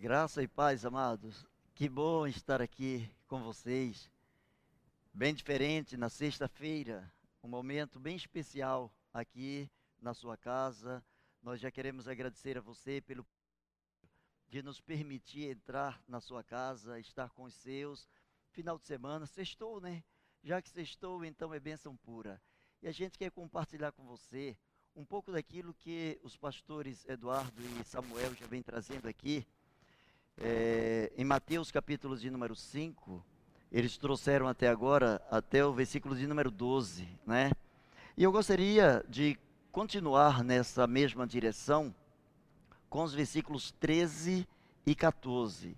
[0.00, 1.46] Graça e paz, amados.
[1.74, 4.10] Que bom estar aqui com vocês.
[5.12, 7.12] Bem diferente na sexta-feira,
[7.44, 11.04] um momento bem especial aqui na sua casa.
[11.42, 13.26] Nós já queremos agradecer a você pelo
[14.48, 18.08] de nos permitir entrar na sua casa, estar com os seus.
[18.52, 20.02] Final de semana, sextou, né?
[20.42, 22.40] Já que sextou, então é bênção pura.
[22.80, 24.56] E a gente quer compartilhar com você
[24.96, 29.46] um pouco daquilo que os pastores Eduardo e Samuel já vêm trazendo aqui.
[30.42, 33.22] É, em Mateus capítulo de número 5,
[33.70, 37.50] eles trouxeram até agora, até o versículo de número 12, né?
[38.16, 39.38] E eu gostaria de
[39.70, 41.94] continuar nessa mesma direção
[42.88, 44.48] com os versículos 13
[44.86, 45.76] e 14.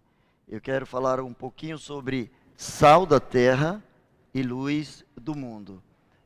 [0.49, 3.83] Eu quero falar um pouquinho sobre sal da terra
[4.33, 5.83] e luz do mundo.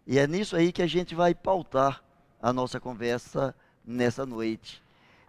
[0.07, 2.05] E é nisso aí que a gente vai pautar
[2.41, 4.83] a nossa conversa nessa noite.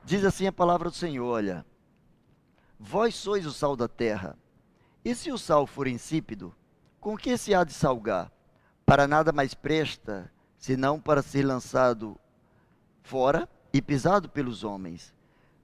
[0.04, 1.66] Diz assim a palavra do Senhor: olha,
[2.80, 4.38] vós sois o sal da terra.
[5.04, 6.54] E se o sal for insípido,
[7.00, 8.32] com que se há de salgar?
[8.86, 12.18] Para nada mais presta, senão para ser lançado
[13.02, 15.14] fora e pisado pelos homens.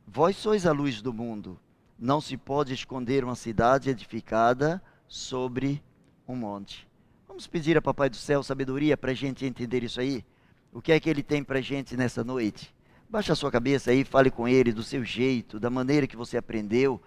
[0.08, 1.60] Vós sois a luz do mundo.
[1.98, 5.84] Não se pode esconder uma cidade edificada sobre
[6.28, 6.88] um monte.
[7.28, 10.26] Vamos pedir a Papai do Céu sabedoria para a gente entender isso aí?
[10.72, 12.74] O que é que ele tem para a gente nessa noite?
[13.14, 16.36] Baixa a sua cabeça aí, fale com ele do seu jeito, da maneira que você
[16.36, 17.00] aprendeu,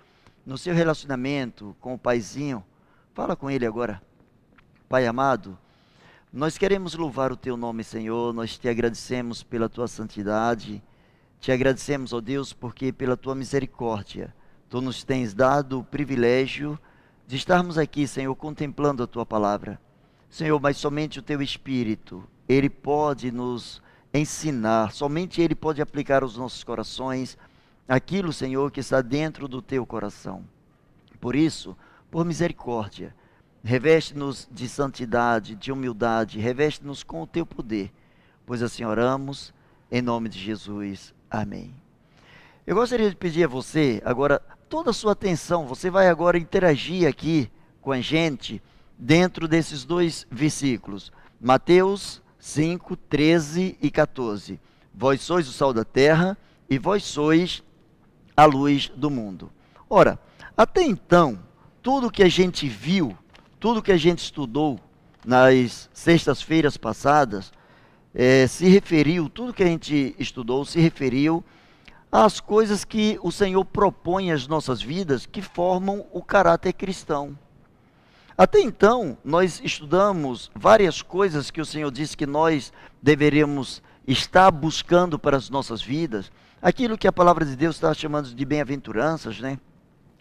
[0.46, 2.64] no seu relacionamento com o paizinho.
[3.12, 4.00] Fala com ele agora.
[4.88, 5.58] Pai amado,
[6.32, 8.32] nós queremos louvar o teu nome, Senhor.
[8.32, 10.80] Nós te agradecemos pela tua santidade.
[11.40, 14.32] Te agradecemos, ó Deus, porque pela tua misericórdia,
[14.70, 16.78] tu nos tens dado o privilégio
[17.26, 19.76] de estarmos aqui, Senhor, contemplando a tua palavra.
[20.30, 23.82] Senhor, mas somente o teu espírito ele pode nos
[24.18, 27.36] ensinar, somente Ele pode aplicar aos nossos corações
[27.88, 30.44] aquilo, Senhor, que está dentro do teu coração.
[31.20, 31.76] Por isso,
[32.10, 33.14] por misericórdia,
[33.62, 37.92] reveste-nos de santidade, de humildade, reveste-nos com o teu poder,
[38.44, 39.52] pois assim oramos,
[39.90, 41.14] em nome de Jesus.
[41.30, 41.74] Amém.
[42.66, 47.08] Eu gostaria de pedir a você, agora, toda a sua atenção, você vai agora interagir
[47.08, 48.62] aqui com a gente
[48.98, 51.12] dentro desses dois versículos.
[51.40, 54.60] Mateus 5, 13 e 14.
[54.94, 56.38] Vós sois o sal da terra
[56.70, 57.60] e vós sois
[58.36, 59.50] a luz do mundo.
[59.90, 60.16] Ora,
[60.56, 61.40] até então,
[61.82, 63.18] tudo que a gente viu,
[63.58, 64.78] tudo que a gente estudou
[65.24, 67.52] nas sextas-feiras passadas,
[68.14, 71.44] é, se referiu, tudo que a gente estudou se referiu
[72.12, 77.36] às coisas que o Senhor propõe às nossas vidas que formam o caráter cristão.
[78.38, 82.70] Até então, nós estudamos várias coisas que o Senhor disse que nós
[83.00, 86.30] deveríamos estar buscando para as nossas vidas.
[86.60, 89.58] Aquilo que a palavra de Deus está chamando de bem-aventuranças, né?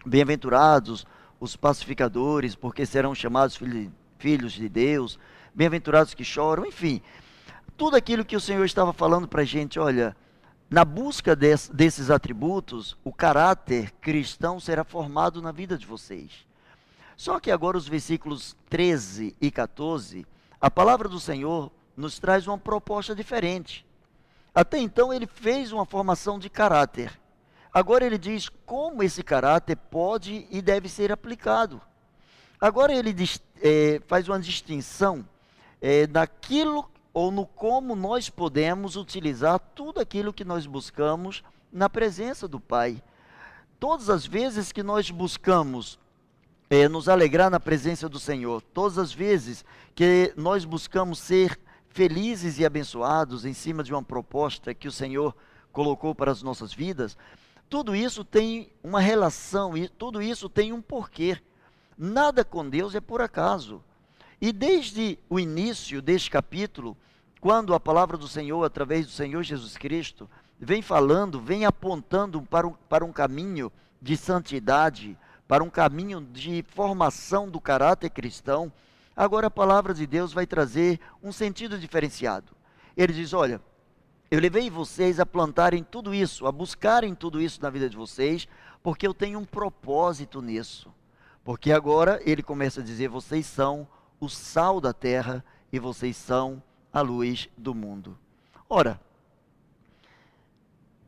[0.06, 1.06] Bem-aventurados
[1.38, 3.60] os pacificadores, porque serão chamados
[4.18, 5.18] filhos de Deus.
[5.54, 7.02] Bem-aventurados que choram, enfim.
[7.76, 10.16] Tudo aquilo que o Senhor estava falando para a gente, olha,
[10.70, 16.45] na busca desses atributos, o caráter cristão será formado na vida de vocês.
[17.16, 20.26] Só que agora os versículos 13 e 14,
[20.60, 23.86] a palavra do Senhor nos traz uma proposta diferente.
[24.54, 27.18] Até então ele fez uma formação de caráter.
[27.72, 31.80] Agora ele diz como esse caráter pode e deve ser aplicado.
[32.60, 35.26] Agora ele diz, é, faz uma distinção
[35.80, 42.46] é, naquilo ou no como nós podemos utilizar tudo aquilo que nós buscamos na presença
[42.48, 43.02] do Pai.
[43.78, 45.98] Todas as vezes que nós buscamos
[46.68, 48.60] é, nos alegrar na presença do Senhor.
[48.60, 54.74] Todas as vezes que nós buscamos ser felizes e abençoados em cima de uma proposta
[54.74, 55.34] que o Senhor
[55.72, 57.16] colocou para as nossas vidas,
[57.68, 61.38] tudo isso tem uma relação e tudo isso tem um porquê.
[61.96, 63.82] Nada com Deus é por acaso.
[64.40, 66.96] E desde o início deste capítulo,
[67.40, 70.28] quando a palavra do Senhor, através do Senhor Jesus Cristo,
[70.58, 75.16] vem falando, vem apontando para um, para um caminho de santidade,
[75.46, 78.72] para um caminho de formação do caráter cristão,
[79.16, 82.52] agora a palavra de Deus vai trazer um sentido diferenciado.
[82.96, 83.60] Ele diz: Olha,
[84.30, 88.48] eu levei vocês a plantarem tudo isso, a buscarem tudo isso na vida de vocês,
[88.82, 90.92] porque eu tenho um propósito nisso.
[91.44, 93.86] Porque agora ele começa a dizer: vocês são
[94.18, 96.60] o sal da terra e vocês são
[96.92, 98.18] a luz do mundo.
[98.68, 99.00] Ora,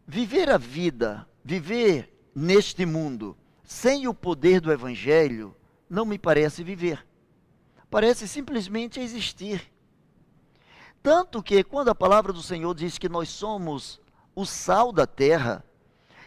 [0.07, 3.37] viver a vida, viver neste mundo,
[3.69, 5.55] sem o poder do Evangelho,
[5.91, 7.07] não me parece viver.
[7.91, 9.71] Parece simplesmente existir.
[11.03, 14.01] Tanto que, quando a palavra do Senhor diz que nós somos
[14.35, 15.63] o sal da terra,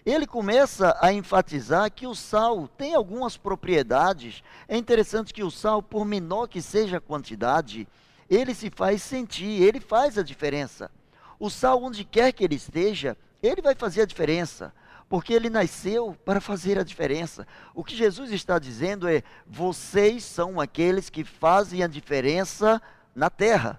[0.06, 4.44] ele começa a enfatizar que o sal tem algumas propriedades.
[4.68, 7.88] É interessante que o sal, por menor que seja a quantidade,
[8.30, 10.92] ele se faz sentir, ele faz a diferença.
[11.40, 14.72] O sal, onde quer que ele esteja, ele vai fazer a diferença,
[15.12, 17.46] porque ele nasceu para fazer a diferença.
[17.75, 22.81] O que Jesus está dizendo é: vocês são aqueles que fazem a diferença
[23.13, 23.78] na terra.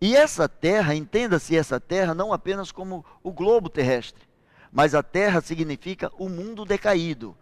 [0.00, 4.24] E essa terra, entenda-se essa terra não apenas como o globo terrestre,
[4.72, 7.36] mas a terra significa o mundo decaído.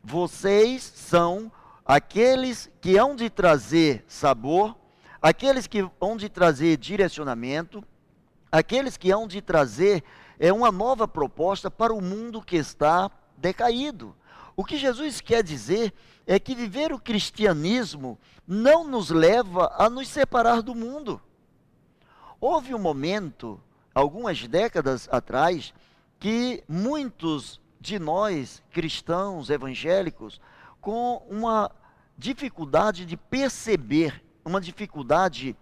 [0.00, 1.50] Vocês são
[1.84, 4.76] aqueles que hão de trazer sabor,
[5.20, 7.82] aqueles que hão de trazer direcionamento,
[8.50, 10.02] aqueles que hão de trazer
[10.38, 14.14] é uma nova proposta para o mundo que está decaído.
[14.56, 15.92] O que Jesus quer dizer
[16.26, 21.20] é que viver o cristianismo não nos leva a nos separar do mundo.
[22.40, 23.60] Houve um momento,
[23.94, 25.74] algumas décadas atrás,
[26.18, 30.40] que muitos de nós, cristãos evangélicos,
[30.80, 31.70] com uma
[32.16, 35.56] dificuldade de perceber, uma dificuldade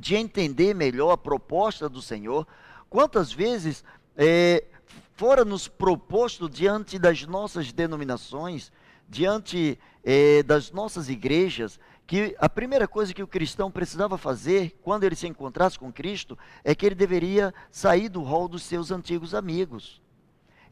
[0.00, 2.46] de entender melhor a proposta do Senhor.
[2.88, 3.84] Quantas vezes
[4.16, 4.64] é,
[5.12, 8.72] fora nos proposto diante das nossas denominações,
[9.06, 15.04] diante é, das nossas igrejas, que a primeira coisa que o cristão precisava fazer quando
[15.04, 19.34] ele se encontrasse com Cristo é que ele deveria sair do rol dos seus antigos
[19.34, 20.00] amigos.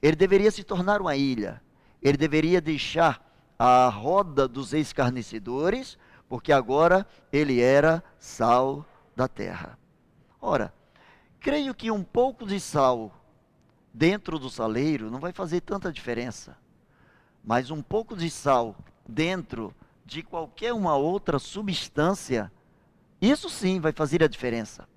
[0.00, 1.62] Ele deveria se tornar uma ilha.
[2.02, 3.24] Ele deveria deixar
[3.58, 5.98] a roda dos escarnecedores,
[6.28, 8.86] porque agora ele era sal
[9.18, 9.76] da terra.
[10.40, 10.72] Ora,
[11.40, 13.12] creio que um pouco de sal
[13.92, 16.56] dentro do saleiro não vai fazer tanta diferença.
[17.42, 18.76] Mas um pouco de sal
[19.08, 19.74] dentro
[20.06, 22.52] de qualquer uma outra substância,
[23.20, 24.88] isso sim vai fazer a diferença.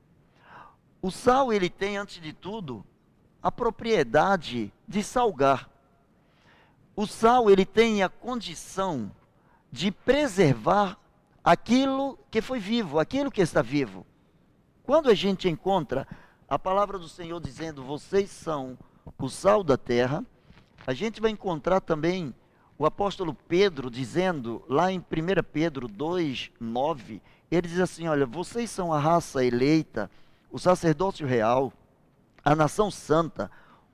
[1.02, 2.86] O sal, ele tem, antes de tudo,
[3.42, 5.68] a propriedade de salgar.
[6.96, 9.12] O sal, ele tem a condição
[9.72, 11.00] de preservar
[11.44, 14.06] aquilo que foi vivo, aquilo que está vivo.
[14.84, 16.08] Quando a gente encontra
[16.50, 18.78] a palavra do Senhor dizendo: Vocês são
[19.18, 20.26] o sal da terra,
[20.86, 22.34] a gente vai encontrar também
[22.78, 25.04] o apóstolo Pedro dizendo, lá em 1
[25.54, 30.10] Pedro 2, 9, ele diz assim: Olha, vocês são a raça eleita,
[30.52, 31.72] o sacerdócio real,
[32.44, 33.52] a nação santa,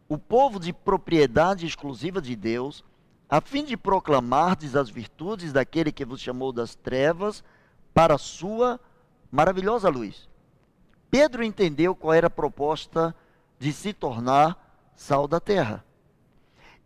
[0.07, 2.81] o povo de propriedade exclusiva de Deus,
[3.29, 7.43] a fim de proclamardes as virtudes daquele que vos chamou das trevas
[7.93, 8.79] para a sua
[9.29, 10.29] maravilhosa luz.
[11.09, 13.15] Pedro entendeu qual era a proposta
[13.59, 15.86] de se tornar sal da terra.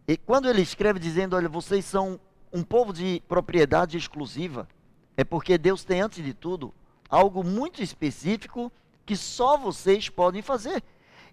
[0.08, 2.20] E quando ele escreve dizendo: Olha, vocês são
[2.52, 4.68] um povo de propriedade exclusiva,
[5.16, 6.74] é porque Deus tem, antes de tudo,
[7.10, 8.72] algo muito específico
[9.06, 10.84] que só vocês podem fazer.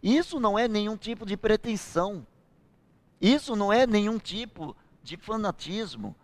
[0.02, 2.26] Isso não é nenhum tipo de pretensão.
[3.20, 6.14] Isso não é nenhum tipo de fanatismo.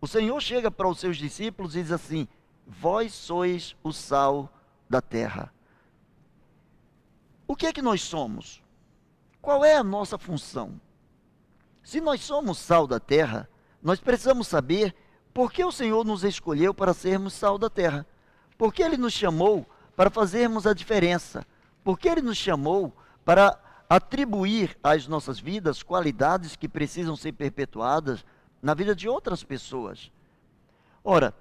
[0.00, 2.26] O Senhor chega para os seus discípulos e diz assim:
[2.66, 4.50] Vós sois o sal
[4.88, 5.52] da terra.
[7.48, 8.62] O que é que nós somos?
[9.40, 10.78] Qual é a nossa função?
[11.82, 13.48] Se nós somos sal da terra,
[13.82, 14.94] nós precisamos saber
[15.32, 18.06] por que o Senhor nos escolheu para sermos sal da terra.
[18.58, 19.64] Por que Ele nos chamou
[19.96, 21.46] para fazermos a diferença?
[21.82, 22.92] Por que Ele nos chamou
[23.24, 23.58] para
[23.88, 28.26] atribuir às nossas vidas qualidades que precisam ser perpetuadas
[28.60, 30.12] na vida de outras pessoas?
[31.02, 31.34] Ora,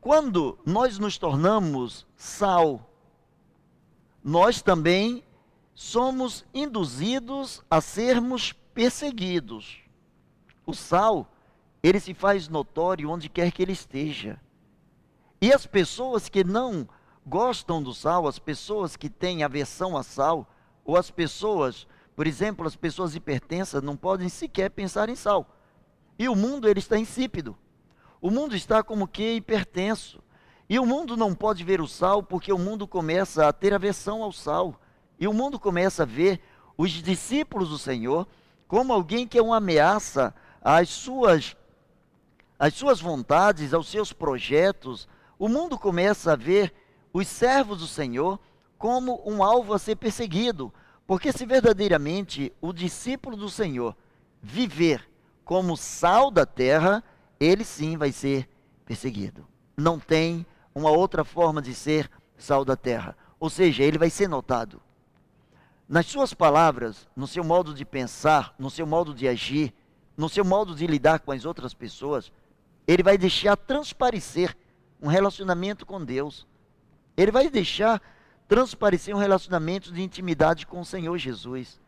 [0.00, 2.89] quando nós nos tornamos sal
[4.22, 5.24] nós também
[5.74, 9.78] somos induzidos a sermos perseguidos.
[10.66, 11.32] O sal,
[11.82, 14.40] ele se faz notório onde quer que ele esteja.
[15.40, 16.86] E as pessoas que não
[17.26, 20.52] gostam do sal, as pessoas que têm aversão a sal,
[20.84, 25.56] ou as pessoas, por exemplo, as pessoas hipertensas não podem sequer pensar em sal.
[26.18, 27.56] E o mundo ele está insípido.
[28.20, 30.22] O mundo está como que hipertenso.
[30.70, 34.22] E o mundo não pode ver o sal porque o mundo começa a ter aversão
[34.22, 34.80] ao sal.
[35.18, 36.40] E o mundo começa a ver
[36.78, 38.24] os discípulos do Senhor
[38.68, 41.56] como alguém que é uma ameaça às suas,
[42.56, 45.08] às suas vontades, aos seus projetos.
[45.36, 46.72] O mundo começa a ver
[47.12, 48.38] os servos do Senhor
[48.78, 50.72] como um alvo a ser perseguido.
[51.04, 53.96] Porque se verdadeiramente o discípulo do Senhor
[54.40, 55.10] viver
[55.44, 57.02] como sal da terra,
[57.40, 58.48] ele sim vai ser
[58.86, 59.44] perseguido.
[59.76, 63.16] Não tem uma outra forma de ser sal da terra.
[63.38, 64.80] Ou seja, ele vai ser notado.
[65.88, 69.74] Nas suas palavras, no seu modo de pensar, no seu modo de agir,
[70.16, 72.30] no seu modo de lidar com as outras pessoas,
[72.86, 74.56] ele vai deixar transparecer
[75.00, 76.46] um relacionamento com Deus.
[77.16, 78.00] Ele vai deixar
[78.46, 81.80] transparecer um relacionamento de intimidade com o Senhor Jesus.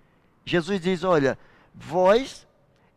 [0.45, 1.39] Jesus diz: Olha,
[1.75, 2.47] vós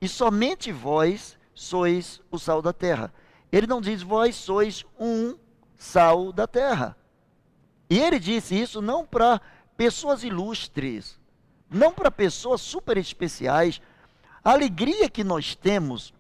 [0.02, 3.14] e somente vós sois o sal da terra.
[3.52, 5.36] Ele não diz vós sois um
[5.78, 6.98] sal da terra.
[7.90, 9.42] E ele disse isso não para
[9.78, 11.20] pessoas ilustres,
[11.70, 13.82] não para pessoas super especiais.
[14.44, 16.14] A alegria que nós temos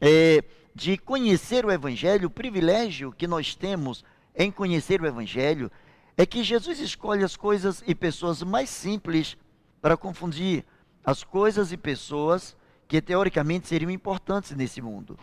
[0.00, 5.70] é, de conhecer o Evangelho, o privilégio que nós temos em conhecer o Evangelho,
[6.16, 9.36] é que Jesus escolhe as coisas e pessoas mais simples
[9.80, 10.64] para confundir
[11.04, 15.18] as coisas e pessoas que teoricamente seriam importantes nesse mundo.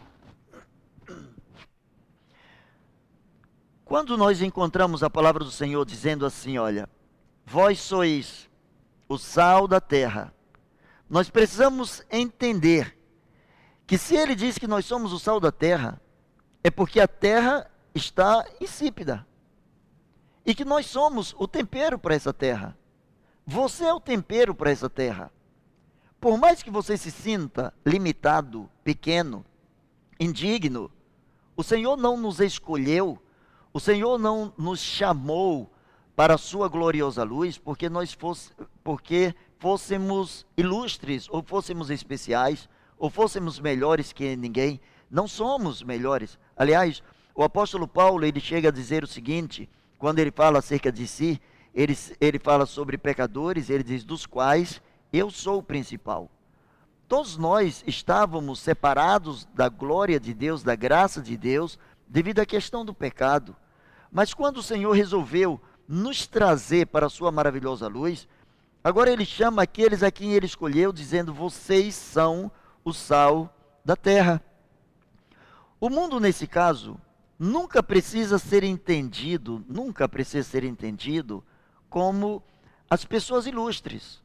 [3.90, 6.88] Quando nós encontramos a palavra do Senhor dizendo assim, olha,
[7.44, 8.48] vós sois
[9.08, 10.32] o sal da terra,
[11.10, 12.96] nós precisamos entender
[13.88, 16.00] que se ele diz que nós somos o sal da terra,
[16.64, 19.26] é porque a terra está insípida.
[20.46, 22.78] E que nós somos o tempero para essa terra.
[23.44, 25.32] Você é o tempero para essa terra.
[26.22, 29.44] Por mais que você se sinta limitado, pequeno,
[30.20, 30.92] indigno,
[31.58, 33.20] o Senhor não nos escolheu,
[33.72, 35.72] o Senhor não nos chamou
[36.16, 38.52] para a sua gloriosa luz porque nós fosse,
[38.84, 44.82] porque fôssemos ilustres ou fôssemos especiais ou fôssemos melhores que ninguém.
[45.10, 46.38] Não somos melhores.
[46.56, 47.02] Aliás,
[47.34, 51.42] o apóstolo Paulo, ele chega a dizer o seguinte, quando ele fala acerca de si,
[51.74, 54.82] ele, ele fala sobre pecadores, ele diz, dos quais
[55.14, 56.30] eu sou o principal.
[57.08, 61.80] Todos nós estávamos separados da glória de Deus, da graça de Deus,
[62.10, 63.56] devido à questão do pecado.
[64.12, 68.28] Mas quando o Senhor resolveu nos trazer para a sua maravilhosa luz,
[68.84, 72.52] agora ele chama aqueles a quem ele escolheu, dizendo: Vocês são
[72.84, 74.42] o sal da terra.
[75.80, 77.00] O mundo, nesse caso,
[77.38, 81.44] nunca precisa ser entendido, nunca precisa ser entendido
[81.90, 82.44] como
[82.90, 84.22] as pessoas ilustres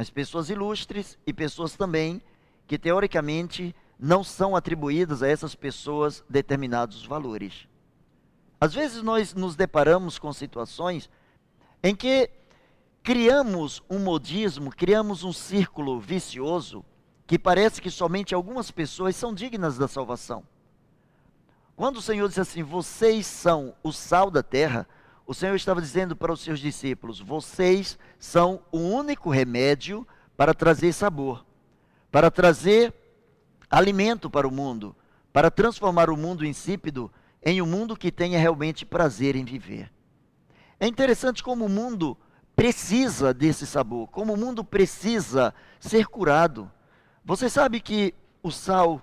[0.00, 2.22] mas pessoas ilustres e pessoas também
[2.66, 7.68] que teoricamente não são atribuídas a essas pessoas determinados valores.
[8.58, 11.10] Às vezes nós nos deparamos com situações
[11.82, 12.30] em que
[13.02, 16.84] criamos um modismo, criamos um círculo vicioso
[17.26, 20.42] que parece que somente algumas pessoas são dignas da salvação.
[21.76, 24.86] Quando o Senhor diz assim: "Vocês são o sal da terra",
[25.26, 30.92] o Senhor estava dizendo para os seus discípulos: vocês são o único remédio para trazer
[30.92, 31.44] sabor,
[32.10, 32.92] para trazer
[33.70, 34.96] alimento para o mundo,
[35.32, 37.10] para transformar o mundo insípido
[37.42, 39.90] em um mundo que tenha realmente prazer em viver.
[40.78, 42.16] É interessante como o mundo
[42.56, 46.70] precisa desse sabor, como o mundo precisa ser curado.
[47.24, 49.00] Você sabe que o sal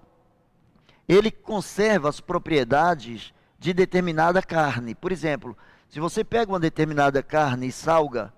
[1.07, 4.93] ele conserva as propriedades de determinada carne.
[4.93, 5.57] Por exemplo,
[5.87, 8.33] se você pega uma determinada carne e salga,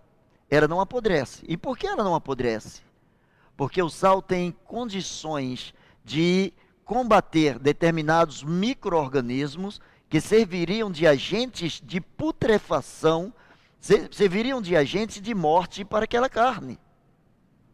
[0.50, 1.44] ela não apodrece.
[1.48, 2.82] E por que ela não apodrece?
[3.58, 5.74] Porque o sal tem condições
[6.10, 6.52] de
[6.84, 13.32] combater determinados micro-organismos que serviriam de agentes de putrefação,
[13.80, 16.80] serviriam de agentes de morte para aquela carne.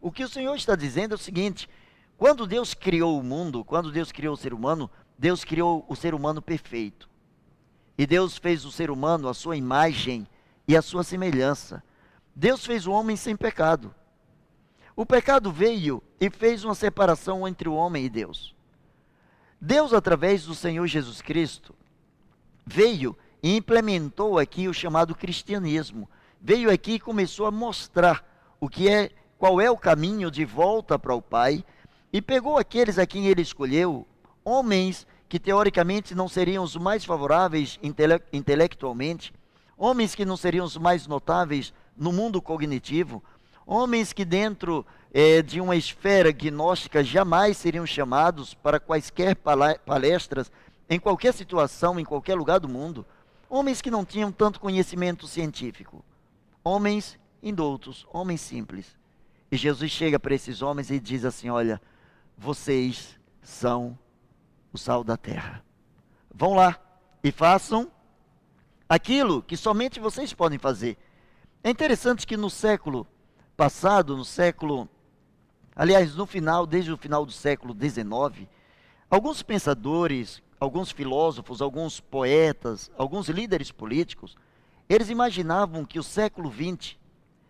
[0.02, 1.70] O que o Senhor está dizendo é o seguinte:
[2.18, 6.14] quando Deus criou o mundo, quando Deus criou o ser humano, Deus criou o ser
[6.14, 7.10] humano perfeito.
[7.98, 10.28] E Deus fez o ser humano a sua imagem
[10.68, 11.82] e a sua semelhança.
[12.36, 13.96] Deus fez o homem sem pecado.
[14.96, 18.56] O pecado veio e fez uma separação entre o homem e Deus.
[19.60, 21.76] Deus, através do Senhor Jesus Cristo,
[22.66, 26.10] veio e implementou aqui o chamado cristianismo.
[26.40, 28.24] Veio aqui e começou a mostrar
[28.60, 31.64] o que é, qual é o caminho de volta para o Pai,
[32.14, 34.08] e pegou aqueles a quem ele escolheu,
[34.44, 39.34] homens que teoricamente não seriam os mais favoráveis intele intelectualmente,
[39.78, 43.22] homens que não seriam os mais notáveis no mundo cognitivo,
[43.66, 49.36] homens que dentro é, de uma esfera gnóstica jamais seriam chamados para quaisquer
[49.86, 50.52] palestras,
[50.90, 53.06] em qualquer situação, em qualquer lugar do mundo,
[53.50, 56.04] homens que não tinham tanto conhecimento científico,
[56.64, 58.96] homens indoutos, homens simples.
[59.52, 61.82] E Jesus chega para esses homens e diz assim: Olha,
[62.38, 63.98] vocês são
[64.74, 65.64] o sal da terra.
[66.34, 66.78] Vão lá
[67.24, 67.90] e façam
[68.90, 70.98] aquilo que somente vocês podem fazer.
[71.64, 73.08] É interessante que no século
[73.56, 74.88] passado, no século,
[75.76, 78.48] aliás, no final, desde o final do século XIX,
[79.10, 84.36] alguns pensadores, alguns filósofos, alguns poetas, alguns líderes políticos,
[84.90, 86.98] eles imaginavam que o século XX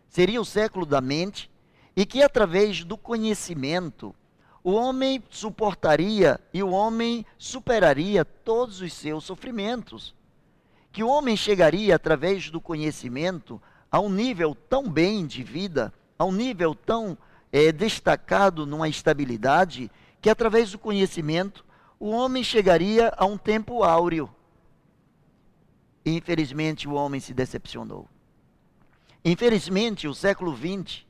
[0.08, 1.50] seria o século da mente
[1.96, 4.16] e que através do conhecimento,
[4.64, 10.16] o homem suportaria e o homem superaria todos os seus sofrimentos.
[10.92, 13.62] Que o homem chegaria, através do conhecimento,
[13.96, 17.18] a um nível tão bem de vida, a um nível tão
[17.50, 19.90] é, destacado numa estabilidade
[20.22, 21.64] que, através do conhecimento,
[21.98, 24.30] o homem chegaria a um tempo áureo.
[26.04, 28.06] E, infelizmente, o homem se decepcionou.
[29.24, 31.06] Infelizmente, o século XX,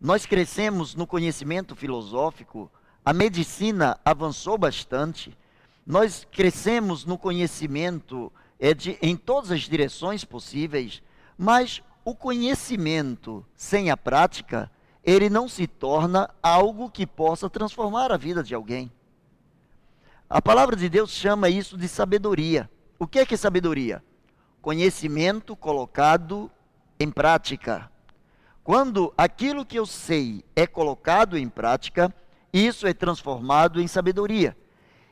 [0.00, 2.72] nós crescemos no conhecimento filosófico,
[3.04, 5.36] a medicina avançou bastante,
[5.86, 11.02] nós crescemos no conhecimento é de, em todas as direções possíveis,
[11.36, 14.70] mas o conhecimento sem a prática,
[15.02, 18.92] ele não se torna algo que possa transformar a vida de alguém.
[20.30, 22.70] A palavra de Deus chama isso de sabedoria.
[22.96, 24.04] O que é que é sabedoria?
[24.62, 26.48] Conhecimento colocado
[27.00, 27.90] em prática.
[28.62, 32.14] Quando aquilo que eu sei é colocado em prática,
[32.52, 34.56] isso é transformado em sabedoria.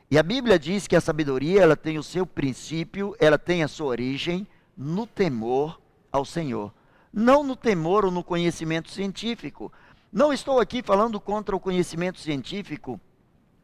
[0.09, 3.67] E a Bíblia diz que a sabedoria, ela tem o seu princípio, ela tem a
[3.67, 4.47] sua origem
[4.77, 6.71] no temor ao Senhor.
[7.17, 9.71] Não no temor ou no conhecimento científico.
[10.11, 12.99] Não estou aqui falando contra o conhecimento científico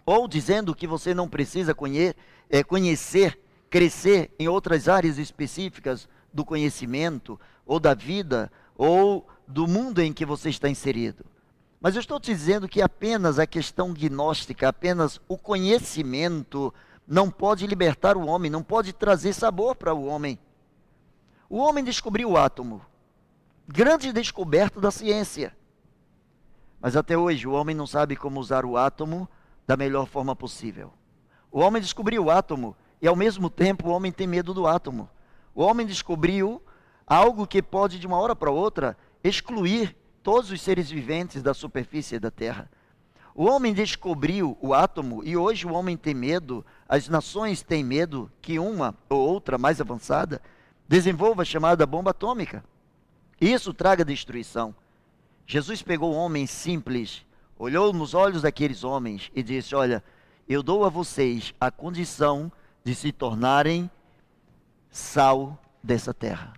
[0.05, 2.15] ou dizendo que você não precisa conhe
[2.49, 3.37] é, conhecer,
[3.69, 10.25] crescer em outras áreas específicas do conhecimento ou da vida ou do mundo em que
[10.25, 11.25] você está inserido.
[11.81, 16.73] Mas eu estou te dizendo que apenas a questão gnóstica, apenas o conhecimento,
[17.05, 20.39] não pode libertar o homem, não pode trazer sabor para o homem.
[21.49, 22.81] O homem descobriu o átomo.
[23.73, 25.55] Grande descoberta da ciência.
[26.81, 29.29] Mas até hoje o homem não sabe como usar o átomo
[29.65, 30.91] da melhor forma possível.
[31.49, 35.09] O homem descobriu o átomo e ao mesmo tempo o homem tem medo do átomo.
[35.55, 36.61] O homem descobriu
[37.07, 42.19] algo que pode de uma hora para outra excluir todos os seres viventes da superfície
[42.19, 42.69] da Terra.
[43.33, 48.29] O homem descobriu o átomo e hoje o homem tem medo, as nações têm medo
[48.41, 50.41] que uma ou outra mais avançada
[50.89, 52.65] desenvolva a chamada bomba atômica.
[53.41, 54.75] Isso traga destruição.
[55.47, 57.25] Jesus pegou um homem simples,
[57.57, 60.03] olhou nos olhos daqueles homens e disse: Olha,
[60.47, 62.51] eu dou a vocês a condição
[62.83, 63.89] de se tornarem
[64.91, 66.53] sal dessa terra.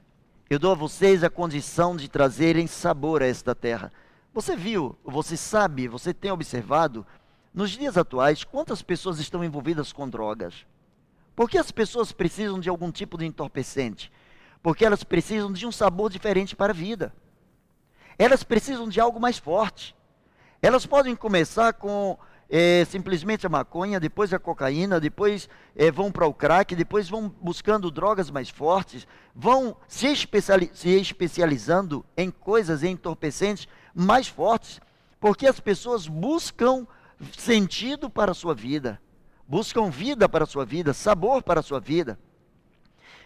[0.50, 3.92] Eu dou a vocês a condição de trazerem sabor a esta terra.
[4.34, 7.06] Você viu, você sabe, você tem observado,
[7.54, 10.66] nos dias atuais, quantas pessoas estão envolvidas com drogas?
[11.36, 14.12] Porque as pessoas precisam de algum tipo de entorpecente?
[14.64, 17.14] Porque elas precisam de um sabor diferente para a vida.
[18.18, 19.96] Elas precisam de algo mais forte.
[20.62, 22.18] Elas podem começar com
[22.50, 27.28] é, simplesmente a maconha, depois a cocaína, depois é, vão para o crack, depois vão
[27.42, 34.80] buscando drogas mais fortes, vão se, especiali se especializando em coisas, entorpecentes mais fortes,
[35.20, 36.86] porque as pessoas buscam
[37.38, 39.02] sentido para a sua vida,
[39.48, 42.20] buscam vida para a sua vida, sabor para a sua vida.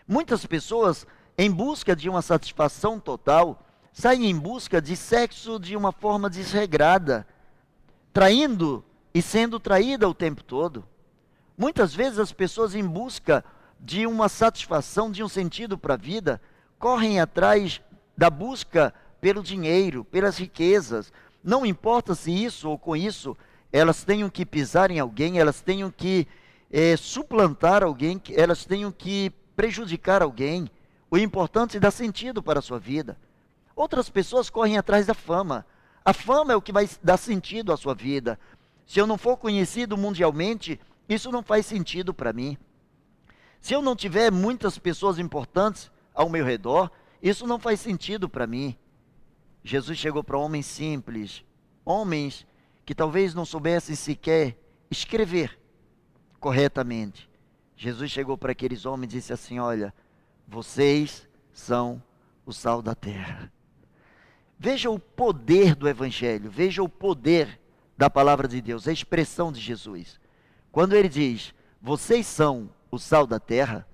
[0.08, 1.06] Muitas pessoas,
[1.38, 7.28] em busca de uma satisfação total, saem em busca de sexo de uma forma desregrada,
[8.12, 10.84] traindo e sendo traída o tempo todo.
[11.58, 13.46] Muitas vezes as pessoas, em busca
[13.80, 16.42] de uma satisfação, de um sentido para a vida,
[16.80, 17.82] correm atrás
[18.16, 21.12] da busca pelo dinheiro, pelas riquezas.
[21.44, 23.38] Não importa se isso ou com isso
[23.72, 26.28] elas tenham que pisar em alguém, elas tenham que
[26.72, 30.70] é, suplantar alguém, elas tenham que prejudicar alguém.
[31.10, 33.18] O importante é dar sentido para a sua vida.
[33.76, 35.66] Outras pessoas correm atrás da fama.
[36.04, 38.40] A fama é o que vai dar sentido à sua vida.
[38.86, 42.58] Se eu não for conhecido mundialmente, isso não faz sentido para mim.
[43.62, 46.92] Se eu não tiver muitas pessoas importantes ao meu redor,
[47.22, 48.78] isso não faz sentido para mim.
[49.64, 51.44] Jesus chegou para homens simples,
[51.84, 52.46] homens
[52.86, 54.58] que talvez não soubessem sequer
[54.90, 55.60] escrever
[56.40, 57.30] corretamente.
[57.76, 59.94] Jesus chegou para aqueles homens e disse assim: Olha,
[60.48, 62.02] vocês são
[62.46, 63.52] o sal da terra.
[64.58, 67.60] Veja o poder do Evangelho, veja o poder
[67.98, 70.20] da palavra de Deus, a expressão de Jesus.
[70.72, 73.88] Quando ele diz, vocês são o sal da terra,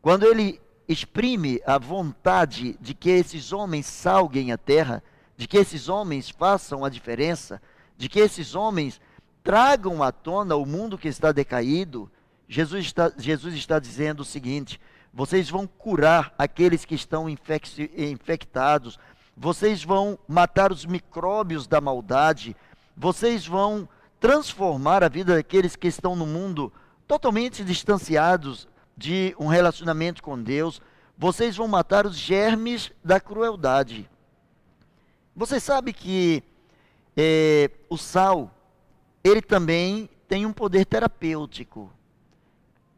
[0.00, 5.02] quando ele exprime a vontade de que esses homens salguem a terra,
[5.36, 7.60] de que esses homens façam a diferença,
[7.96, 9.00] de que esses homens
[9.42, 12.10] tragam à tona o mundo que está decaído,
[12.48, 14.80] Jesus está, Jesus está dizendo o seguinte:
[15.12, 18.98] vocês vão curar aqueles que estão infectados,
[19.36, 22.56] vocês vão matar os micróbios da maldade,
[22.96, 26.72] vocês vão transformar a vida daqueles que estão no mundo
[27.06, 30.80] totalmente distanciados de um relacionamento com Deus.
[31.18, 34.08] Vocês vão matar os germes da crueldade.
[35.34, 36.42] Você sabe que
[37.16, 38.50] é, o sal,
[39.24, 41.92] ele também tem um poder terapêutico.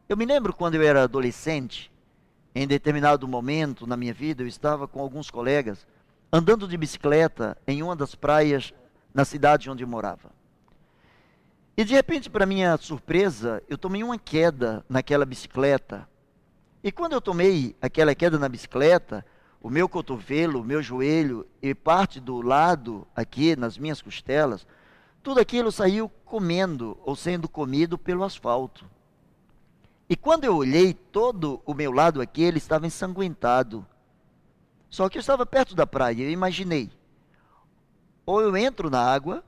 [0.07, 1.91] Eu me lembro quando eu era adolescente,
[2.55, 5.85] em determinado momento na minha vida, eu estava com alguns colegas
[6.31, 8.73] andando de bicicleta em uma das praias
[9.13, 10.31] na cidade onde eu morava.
[11.75, 16.07] E de repente, para minha surpresa, eu tomei uma queda naquela bicicleta.
[16.81, 19.25] E quando eu tomei aquela queda na bicicleta,
[19.61, 24.65] o meu cotovelo, o meu joelho e parte do lado aqui nas minhas costelas,
[25.21, 28.85] tudo aquilo saiu comendo ou sendo comido pelo asfalto.
[30.09, 33.85] E quando eu olhei, todo o meu lado aqui, ele estava ensanguentado.
[34.89, 36.91] Só que eu estava perto da praia, eu imaginei.
[38.25, 39.43] Ou eu entro na água,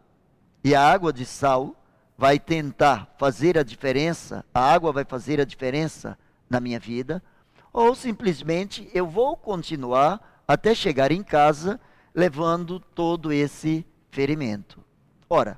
[0.64, 1.76] e a água de sal
[2.18, 6.18] vai tentar fazer a diferença, a água vai fazer a diferença
[6.50, 7.24] na minha vida,
[7.72, 11.80] ou simplesmente eu vou continuar até chegar em casa
[12.14, 14.84] levando todo esse ferimento.
[15.30, 15.58] Ora,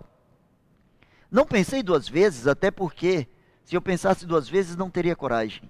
[1.31, 3.27] não pensei duas vezes, até porque
[3.69, 5.69] se eu pensasse duas vezes não teria coragem.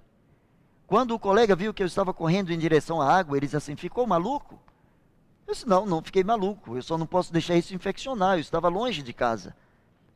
[0.88, 3.76] Quando o colega viu que eu estava correndo em direção à água, ele disse assim:
[3.76, 4.58] ficou maluco?
[5.46, 8.70] Eu disse: não, não fiquei maluco, eu só não posso deixar isso infeccionar, eu estava
[8.70, 9.54] longe de casa.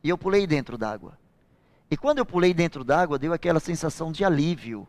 [0.02, 1.18] E eu pulei dentro d'água.
[1.90, 4.88] E quando eu pulei dentro d'água, deu aquela sensação de alívio,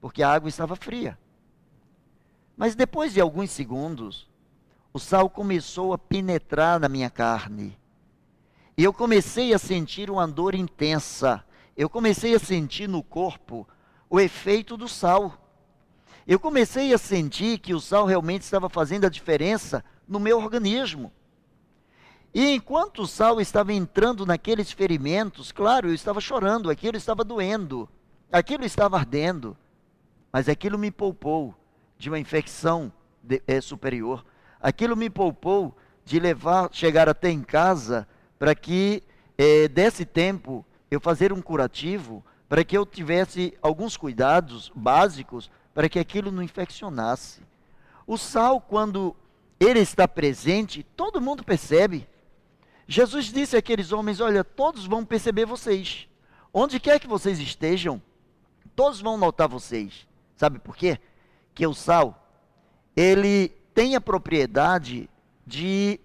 [0.00, 1.18] porque a água estava fria.
[2.56, 4.26] Mas depois de alguns segundos,
[4.94, 7.78] o sal começou a penetrar na minha carne.
[8.78, 11.44] E eu comecei a sentir uma dor intensa.
[11.80, 13.66] Eu comecei a sentir no corpo
[14.10, 15.50] o efeito do sal.
[16.26, 21.10] Eu comecei a sentir que o sal realmente estava fazendo a diferença no meu organismo.
[22.34, 27.88] E enquanto o sal estava entrando naqueles ferimentos, claro, eu estava chorando, aquilo estava doendo,
[28.30, 29.56] aquilo estava ardendo,
[30.30, 31.54] mas aquilo me poupou
[31.96, 34.22] de uma infecção de, é, superior.
[34.60, 38.06] Aquilo me poupou de levar, chegar até em casa,
[38.38, 39.02] para que
[39.38, 45.88] é, desse tempo eu fazer um curativo, para que eu tivesse alguns cuidados básicos para
[45.88, 47.40] que aquilo não infeccionasse.
[48.06, 49.14] O sal, quando
[49.58, 52.08] ele está presente, todo mundo percebe.
[52.88, 56.08] Jesus disse àqueles homens: Olha, todos vão perceber vocês.
[56.52, 58.02] Onde quer que vocês estejam,
[58.74, 60.08] todos vão notar vocês.
[60.36, 60.98] Sabe por quê?
[61.54, 62.26] Que o sal,
[62.96, 65.08] ele tem a propriedade
[65.46, 66.00] de,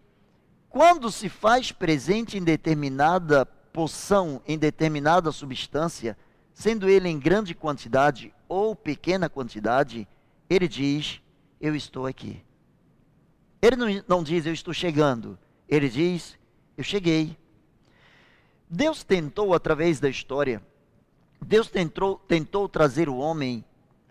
[0.70, 6.18] quando se faz presente em determinada poção, em determinada substância,
[6.54, 10.08] sendo ele em grande quantidade ou pequena quantidade,
[10.50, 11.22] ele diz:
[11.60, 12.42] Eu estou aqui.
[13.62, 15.38] Ele não, não diz: Eu estou chegando.
[15.68, 16.38] Ele diz:
[16.78, 17.38] eu cheguei.
[18.70, 20.62] Deus tentou, através da história,
[21.42, 23.64] Deus tentou, tentou trazer o homem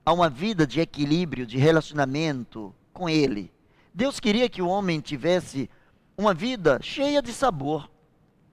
[0.05, 3.53] a uma vida de equilíbrio, de relacionamento com Ele.
[3.93, 5.69] Deus queria que o homem tivesse
[6.17, 7.91] uma vida cheia de sabor.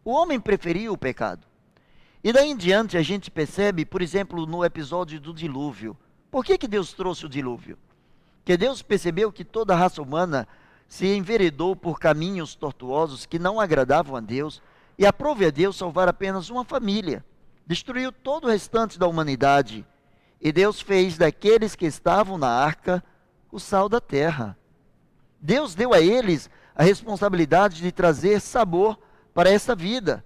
[0.04, 1.46] O homem preferia o pecado.
[2.24, 5.98] E daí em diante a gente percebe, por exemplo, no episódio do dilúvio.
[6.30, 7.78] Por que, que Deus trouxe o dilúvio?
[8.44, 10.48] Que Deus percebeu que toda a raça humana
[10.88, 14.62] se enveredou por caminhos tortuosos que não agradavam a Deus
[14.98, 17.24] e aprove a Deus salvar apenas uma família.
[17.66, 19.86] Destruiu todo o restante da humanidade.
[20.40, 23.04] E Deus fez daqueles que estavam na arca
[23.52, 24.58] o sal da terra.
[25.40, 29.00] Deus deu a eles a responsabilidade de trazer sabor
[29.34, 30.24] para essa vida.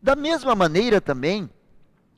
[0.00, 1.50] Da mesma maneira também,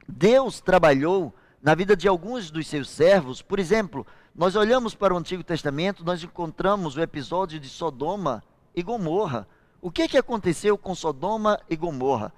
[0.07, 5.19] Deus trabalhou na vida de alguns dos seus servos, por exemplo, nós olhamos para o
[5.19, 8.43] Antigo Testamento, nós encontramos o episódio de Sodoma
[8.75, 9.47] e Gomorra.
[9.83, 12.33] O que, que aconteceu com Sodoma e Gomorra?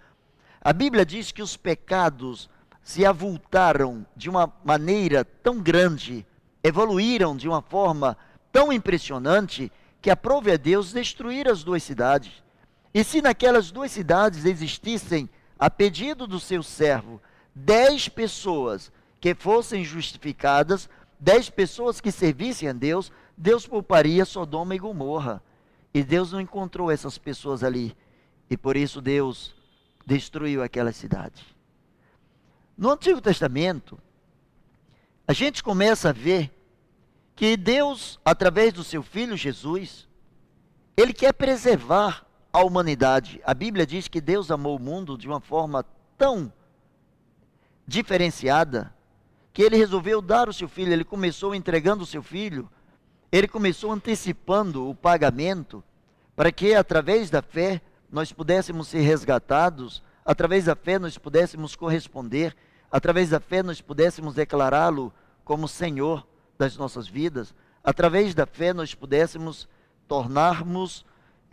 [0.60, 2.48] A Bíblia diz que os pecados
[2.82, 6.26] se avultaram de uma maneira tão grande,
[6.62, 8.16] evoluíram de uma forma
[8.50, 12.42] tão impressionante, que aprove a Deus destruir as duas cidades.
[12.94, 15.28] E se naquelas duas cidades existissem,
[15.58, 17.20] a pedido do seu servo,
[17.54, 24.78] dez pessoas que fossem justificadas, dez pessoas que servissem a Deus, Deus pouparia Sodoma e
[24.78, 25.42] Gomorra.
[25.94, 27.96] E Deus não encontrou essas pessoas ali.
[28.50, 29.54] E por isso Deus
[30.04, 31.44] destruiu aquela cidade.
[32.76, 33.98] No Antigo Testamento,
[35.26, 36.52] a gente começa a ver
[37.36, 40.08] que Deus, através do seu filho Jesus,
[40.96, 43.40] ele quer preservar a humanidade.
[43.44, 45.84] A Bíblia diz que Deus amou o mundo de uma forma
[46.18, 46.52] tão
[47.86, 48.92] diferenciada
[49.52, 52.68] que ele resolveu dar o seu filho, ele começou entregando o seu filho,
[53.30, 55.82] ele começou antecipando o pagamento,
[56.34, 62.56] para que através da fé nós pudéssemos ser resgatados, através da fé nós pudéssemos corresponder,
[62.90, 65.12] através da fé nós pudéssemos declará-lo
[65.44, 66.26] como Senhor
[66.58, 69.68] das nossas vidas, através da fé nós pudéssemos
[70.06, 71.04] tornarmos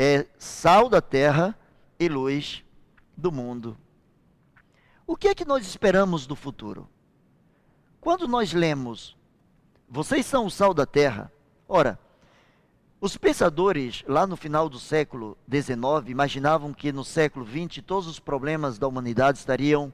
[0.02, 1.54] é, sal da terra
[2.00, 2.64] e luz
[3.18, 3.78] do mundo.
[5.06, 6.88] O que é que nós esperamos do futuro?
[8.00, 9.18] Quando nós lemos,
[9.90, 11.30] vocês são o sal da terra,
[11.68, 12.00] ora,
[13.02, 18.20] Os pensadores, lá no final do século XIX, imaginavam que no século XX todos os
[18.20, 19.94] problemas da humanidade estariam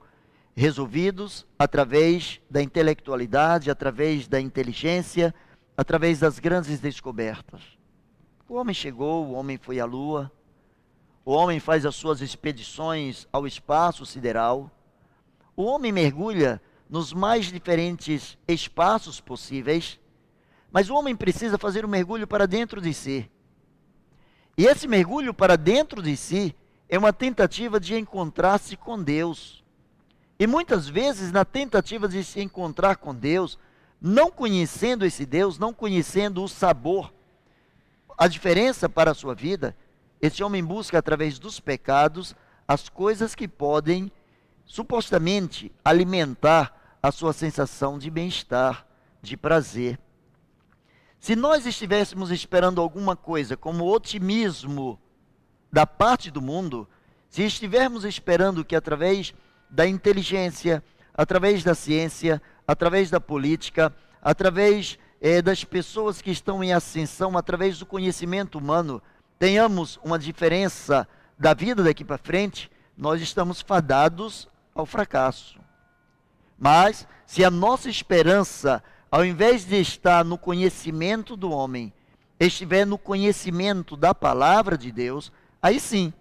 [0.55, 5.35] resolvidos através da intelectualidade, através da inteligência,
[5.77, 7.74] através das grandes descobertas.
[8.47, 10.31] O homem chegou, o homem foi à lua,
[11.25, 14.69] o homem faz as suas expedições ao espaço sideral,
[15.55, 19.99] o homem mergulha nos mais diferentes espaços possíveis,
[20.71, 23.29] mas o homem precisa fazer um mergulho para dentro de si.
[24.55, 26.55] E esse mergulho para dentro de si
[26.87, 29.63] é uma tentativa de encontrar-se com Deus.
[30.37, 33.57] E muitas vezes, na tentativa de se encontrar com Deus,
[33.99, 37.11] não conhecendo esse Deus, não conhecendo o sabor,
[38.17, 39.75] a diferença para a sua vida,
[40.21, 42.35] esse homem busca através dos pecados
[42.67, 44.11] as coisas que podem
[44.65, 48.87] supostamente alimentar a sua sensação de bem-estar,
[49.21, 49.99] de prazer.
[51.19, 54.99] Se nós estivéssemos esperando alguma coisa como otimismo
[55.71, 56.87] da parte do mundo,
[57.29, 59.33] se estivermos esperando que através
[59.69, 64.97] da inteligência, através da ciência, através da política, através
[65.27, 69.01] é, das pessoas que estão em ascensão, através do conhecimento humano,
[69.39, 75.59] tenhamos uma diferença da vida daqui para frente, nós estamos fadados ao fracasso.
[76.59, 81.91] Mas, se a nossa esperança, ao invés de estar no conhecimento do homem,
[82.39, 86.13] estiver no conhecimento da palavra de Deus, aí sim,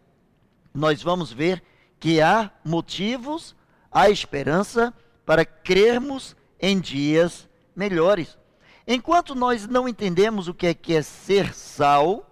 [0.73, 1.63] nós vamos ver
[2.01, 3.55] que há motivos,
[3.93, 4.95] há esperança
[5.27, 8.39] para crermos em dias melhores.
[8.87, 12.31] Enquanto nós não entendemos o que é, que é ser sal,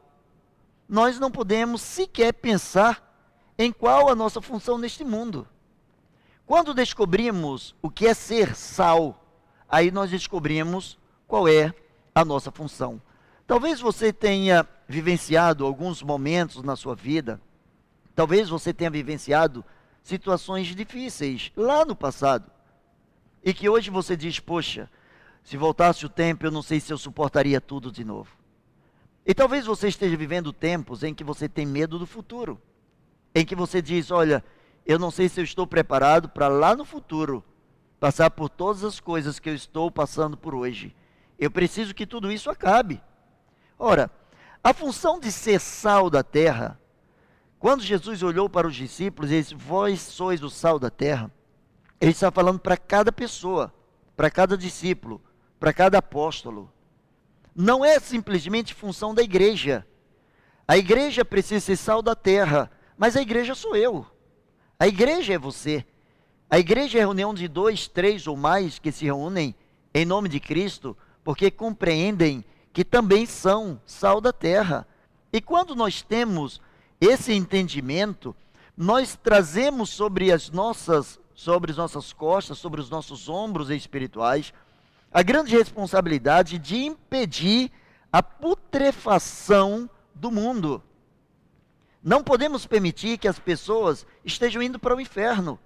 [0.89, 3.09] nós não podemos sequer pensar
[3.59, 5.49] em qual a nossa função neste mundo.
[6.45, 9.25] Quando descobrimos o que é ser sal,
[9.69, 11.73] aí nós descobrimos qual é
[12.15, 13.01] a nossa função.
[13.47, 17.41] Talvez você tenha vivenciado alguns momentos na sua vida,
[18.15, 19.65] talvez você tenha vivenciado
[20.03, 22.51] situações difíceis lá no passado,
[23.43, 24.91] e que hoje você diz: Poxa,
[25.43, 28.31] se voltasse o tempo, eu não sei se eu suportaria tudo de novo.
[29.25, 32.61] E talvez você esteja vivendo tempos em que você tem medo do futuro,
[33.35, 34.45] em que você diz: Olha,
[34.85, 37.45] eu não sei se eu estou preparado para lá no futuro
[38.01, 40.95] passar por todas as coisas que eu estou passando por hoje.
[41.39, 43.01] Eu preciso que tudo isso acabe.
[43.79, 44.11] Ora,
[44.63, 46.81] a função de ser sal da terra,
[47.61, 51.31] quando Jesus olhou para os discípulos e disse: Vós sois o sal da terra,
[52.01, 53.73] ele está falando para cada pessoa,
[54.17, 55.21] para cada discípulo,
[55.63, 56.69] para cada apóstolo.
[57.55, 59.87] Não é simplesmente função da igreja.
[60.67, 64.05] A igreja precisa ser sal da terra, mas a igreja sou eu.
[64.77, 65.87] A igreja é você.
[66.51, 69.55] A igreja é a reunião de dois, três ou mais que se reúnem
[69.95, 74.85] em nome de Cristo, porque compreendem que também são sal da terra.
[75.33, 76.61] E quando nós temos
[77.01, 78.35] esse entendimento,
[78.77, 84.53] nós trazemos sobre as nossas sobre as nossas costas, sobre os nossos ombros espirituais,
[85.13, 87.71] a grande responsabilidade de impedir
[88.13, 90.83] a putrefação do mundo.
[92.03, 95.59] Não podemos permitir que as pessoas estejam indo para o inferno.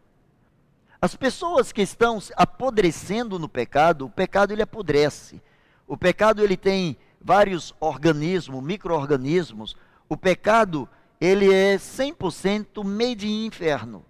[1.00, 5.40] As pessoas que estão apodrecendo no pecado, o pecado ele apodrece.
[5.86, 9.76] O pecado ele tem vários organismos, microorganismos.
[10.08, 10.88] O pecado
[11.20, 14.04] ele é 100% made in inferno.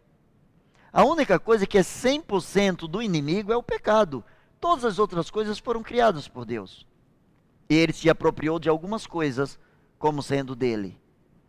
[0.92, 4.24] A única coisa que é 100% do inimigo é o pecado.
[4.60, 6.86] Todas as outras coisas foram criadas por Deus.
[7.68, 9.58] E ele se apropriou de algumas coisas
[9.98, 10.98] como sendo dele.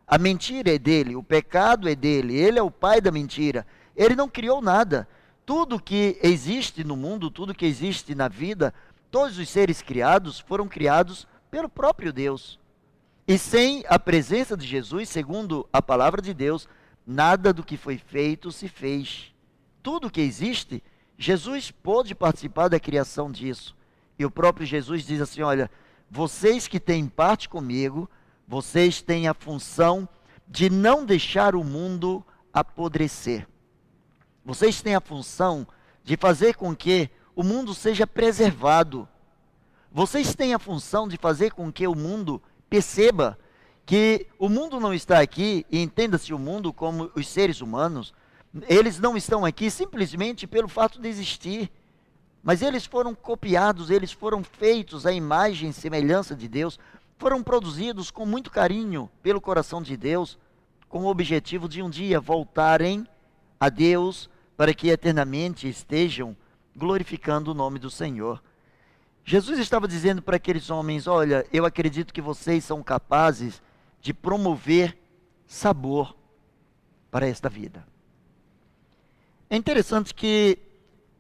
[0.08, 3.66] A mentira é dele, o pecado é dele, ele é o pai da mentira.
[3.96, 5.08] Ele não criou nada.
[5.46, 8.74] Tudo que existe no mundo, tudo que existe na vida,
[9.12, 12.60] todos os seres criados foram criados pelo próprio Deus.
[13.28, 16.68] E sem a presença de Jesus, segundo a palavra de Deus,
[17.06, 19.34] nada do que foi feito se fez.
[19.84, 20.82] Tudo que existe,
[21.18, 23.76] Jesus pôde participar da criação disso.
[24.20, 25.70] E o próprio Jesus diz assim: Olha,
[26.10, 28.10] vocês que têm parte comigo,
[28.48, 30.08] vocês têm a função
[30.48, 33.48] de não deixar o mundo apodrecer.
[34.46, 35.68] Vocês têm a função
[36.04, 39.08] de fazer com que o mundo seja preservado.
[39.92, 43.38] Vocês têm a função de fazer com que o mundo perceba
[43.86, 48.14] que o mundo não está aqui, e entenda-se o mundo como os seres humanos,
[48.68, 51.72] eles não estão aqui simplesmente pelo fato de existir,
[52.44, 56.80] mas eles foram copiados, eles foram feitos à imagem e semelhança de Deus
[57.18, 60.38] foram produzidos com muito carinho pelo coração de Deus,
[60.88, 63.08] com o objetivo de um dia voltarem
[63.60, 66.38] a Deus para que eternamente estejam
[66.76, 68.42] glorificando o nome do Senhor.
[69.26, 73.62] Jesus estava dizendo para aqueles homens: Olha, eu acredito que vocês são capazes
[74.00, 74.98] de promover
[75.46, 76.16] sabor
[77.12, 77.86] para esta vida.
[79.50, 80.60] É interessante que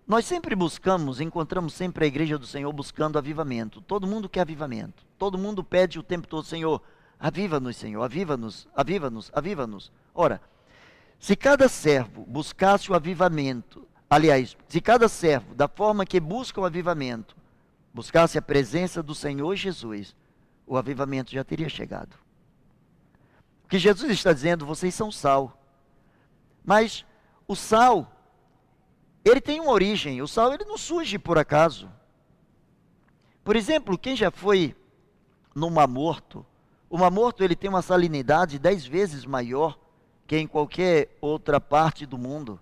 [0.06, 3.82] nós sempre buscamos, encontramos sempre a igreja do Senhor buscando avivamento.
[3.82, 5.06] Todo mundo quer avivamento.
[5.18, 6.82] Todo mundo pede o tempo todo, Senhor,
[7.20, 9.92] aviva-nos, Senhor, aviva-nos, aviva-nos, aviva-nos.
[10.14, 10.42] Ora,
[11.20, 16.66] se cada servo buscasse o avivamento, aliás, se cada servo, da forma que busca o
[16.66, 17.36] avivamento,
[17.94, 20.16] buscasse a presença do Senhor Jesus,
[20.66, 22.16] o avivamento já teria chegado.
[23.66, 25.62] O que Jesus está dizendo, vocês são sal.
[26.64, 27.06] Mas
[27.48, 28.12] o sal,
[29.30, 30.22] ele tem uma origem.
[30.22, 31.90] O sal, ele não surge por acaso.
[33.44, 34.76] Por exemplo, quem já foi
[35.56, 36.46] no Mar Morto,
[36.90, 39.78] o Mar Morto ele tem uma salinidade dez vezes maior
[40.26, 42.60] que em qualquer outra parte do mundo.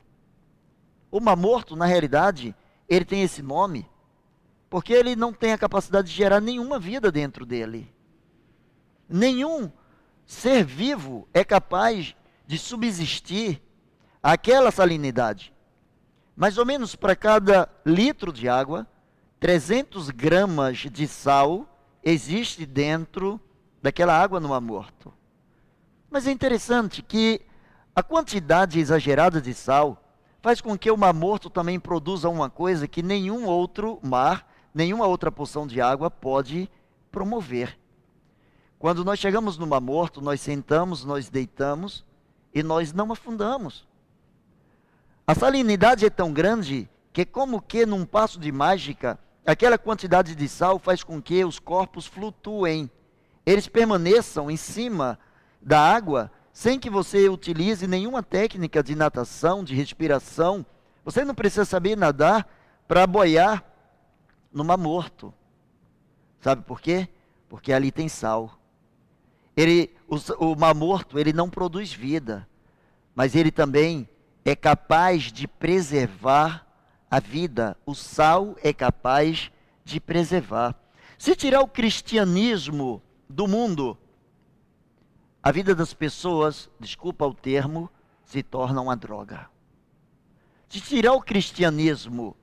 [1.10, 2.56] O Mar Morto, na realidade,
[2.88, 3.90] ele tem esse nome
[4.70, 7.90] porque ele não tem a capacidade de gerar nenhuma vida dentro dele.
[9.08, 9.72] Nenhum
[10.26, 12.14] ser vivo é capaz
[12.46, 13.62] de subsistir
[14.22, 15.54] àquela salinidade.
[16.36, 18.86] Mais ou menos para cada litro de água,
[19.40, 21.68] 300 gramas de sal
[22.04, 23.40] existe dentro
[23.82, 25.14] daquela água no mar morto.
[26.10, 27.42] Mas é interessante que
[27.96, 30.02] a quantidade exagerada de sal
[30.42, 35.08] faz com que o mar morto também produza uma coisa que nenhum outro mar, nenhuma
[35.08, 36.70] outra porção de água pode
[37.12, 37.80] promover.
[38.78, 42.06] Quando nós chegamos no mar morto, nós sentamos, nós deitamos
[42.54, 43.88] e nós não afundamos.
[45.28, 50.48] A salinidade é tão grande que, como que num passo de mágica, aquela quantidade de
[50.48, 52.90] sal faz com que os corpos flutuem,
[53.44, 55.18] eles permaneçam em cima
[55.60, 60.64] da água sem que você utilize nenhuma técnica de natação, de respiração.
[61.04, 62.48] Você não precisa saber nadar
[62.88, 63.64] para boiar
[64.54, 65.34] no mar morto.
[66.40, 67.10] Sabe por quê?
[67.50, 68.60] Porque ali tem sal.
[69.58, 70.18] Ele, o,
[70.52, 72.48] o mar morto, ele não produz vida,
[73.16, 74.08] mas ele também
[74.46, 76.68] é capaz de preservar
[77.10, 77.76] a vida.
[77.84, 79.52] O sal é capaz
[79.84, 80.76] de preservar.
[81.18, 83.98] Se tirar o cristianismo do mundo,
[85.42, 87.90] a vida das pessoas, desculpa o termo,
[88.24, 89.50] se torna uma droga.
[90.70, 92.36] Se tirar o cristianismo,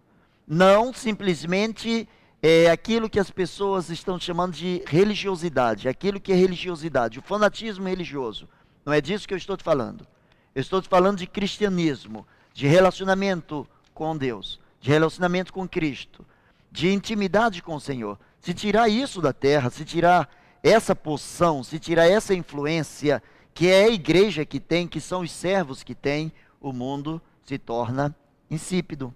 [0.47, 2.09] não simplesmente
[2.43, 7.88] é aquilo que as pessoas estão chamando de religiosidade, aquilo que é religiosidade, o fanatismo
[7.88, 8.49] religioso.
[8.85, 10.07] Não é disso que eu estou te falando.
[10.55, 16.27] Eu estou te falando de cristianismo, de relacionamento com Deus, de relacionamento com Cristo,
[16.71, 18.19] de intimidade com o Senhor.
[18.41, 20.29] Se tirar isso da terra, se tirar
[20.62, 23.23] essa poção, se tirar essa influência
[23.55, 27.59] que é a igreja que tem, que são os servos que tem, o mundo se
[27.59, 28.15] torna
[28.51, 29.15] insípido.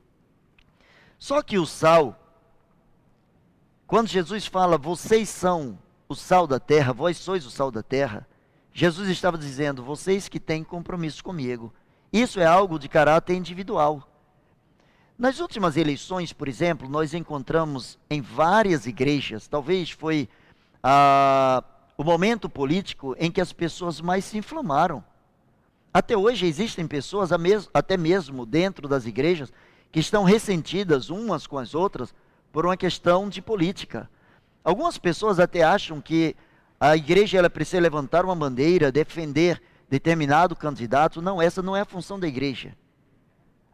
[1.18, 2.18] Só que o sal,
[3.86, 8.26] quando Jesus fala, vocês são o sal da terra, vós sois o sal da terra,
[8.78, 11.72] Jesus estava dizendo, vocês que têm compromisso comigo.
[12.12, 14.06] Isso é algo de caráter individual.
[15.18, 20.28] Nas últimas eleições, por exemplo, nós encontramos em várias igrejas, talvez foi
[20.82, 21.64] ah,
[21.96, 25.02] o momento político em que as pessoas mais se inflamaram.
[25.90, 27.30] Até hoje existem pessoas,
[27.72, 29.50] até mesmo dentro das igrejas,
[29.90, 32.14] que estão ressentidas umas com as outras
[32.52, 34.06] por uma questão de política.
[34.62, 36.36] Algumas pessoas até acham que
[36.78, 41.22] a igreja ela precisa levantar uma bandeira, defender determinado candidato.
[41.22, 42.76] Não, essa não é a função da igreja.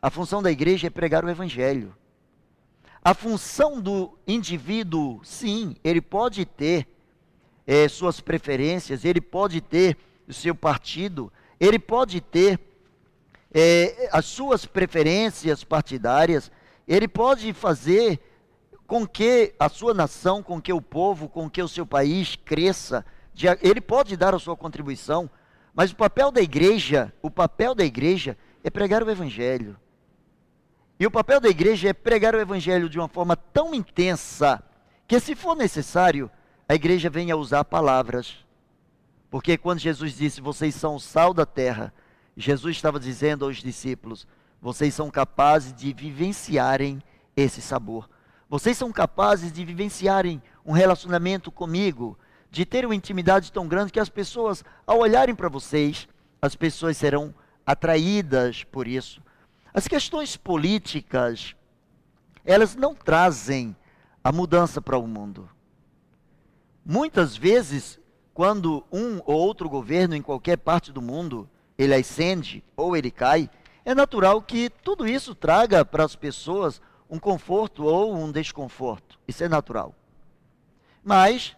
[0.01, 1.95] A função da igreja é pregar o evangelho.
[3.05, 6.87] A função do indivíduo, sim, ele pode ter
[7.67, 9.97] é, suas preferências, ele pode ter
[10.29, 12.61] o seu partido, ele pode ter
[13.53, 16.51] é, as suas preferências partidárias,
[16.87, 18.21] ele pode fazer
[18.87, 23.05] com que a sua nação, com que o povo, com que o seu país cresça,
[23.63, 25.31] ele pode dar a sua contribuição,
[25.75, 29.77] mas o papel da igreja, o papel da igreja é pregar o evangelho.
[31.01, 34.63] E o papel da igreja é pregar o evangelho de uma forma tão intensa
[35.09, 36.31] que se for necessário,
[36.69, 38.37] a igreja venha usar palavras.
[39.31, 41.93] Porque quando Jesus disse, vocês são o sal da terra,
[42.37, 44.27] Jesus estava dizendo aos discípulos,
[44.61, 47.03] vocês são capazes de vivenciarem
[47.37, 48.09] esse sabor.
[48.53, 52.19] Vocês são capazes de vivenciarem um relacionamento comigo,
[52.51, 56.07] de ter uma intimidade tão grande que as pessoas, ao olharem para vocês,
[56.43, 57.35] as pessoas serão
[57.65, 59.23] atraídas por isso.
[59.73, 61.57] As questões políticas,
[62.45, 63.75] elas não trazem
[64.23, 65.49] a mudança para o mundo.
[66.85, 67.99] Muitas vezes,
[68.35, 71.49] quando um ou outro governo em qualquer parte do mundo
[71.79, 73.49] ele ascende ou ele cai,
[73.83, 76.83] é natural que tudo isso traga para as pessoas
[77.13, 79.21] um conforto ou um desconforto.
[79.29, 79.95] Isso é natural.
[81.05, 81.55] Mas,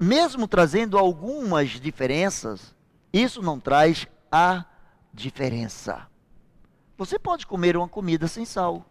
[0.00, 2.72] mesmo trazendo algumas diferenças,
[3.12, 4.64] isso não traz a
[5.12, 6.06] diferença.
[6.96, 8.86] Você pode comer uma comida sem sal.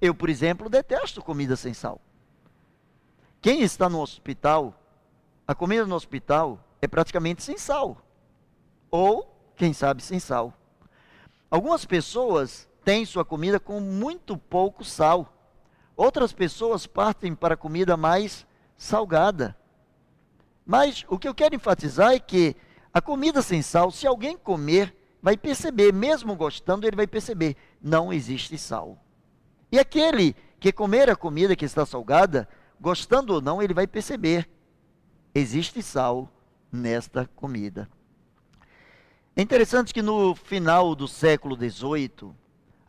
[0.00, 2.00] Eu, por exemplo, detesto comida sem sal.
[3.40, 4.74] Quem está no hospital,
[5.46, 7.96] a comida no hospital é praticamente sem sal.
[8.90, 10.52] Ou, quem sabe, sem sal.
[11.48, 15.32] Algumas pessoas têm sua comida com muito pouco sal.
[15.96, 19.56] Outras pessoas partem para comida mais salgada.
[20.66, 22.56] Mas o que eu quero enfatizar é que
[22.92, 28.12] a comida sem sal, se alguém comer, vai perceber, mesmo gostando, ele vai perceber, não
[28.12, 28.98] existe sal.
[29.70, 32.48] E aquele que comer a comida que está salgada,
[32.80, 34.48] gostando ou não, ele vai perceber,
[35.34, 36.28] existe sal
[36.70, 37.88] nesta comida.
[39.34, 42.34] É interessante que no final do século XVIII,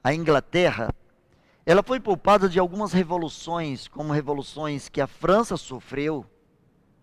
[0.03, 0.93] a Inglaterra,
[1.65, 6.25] ela foi poupada de algumas revoluções, como revoluções que a França sofreu.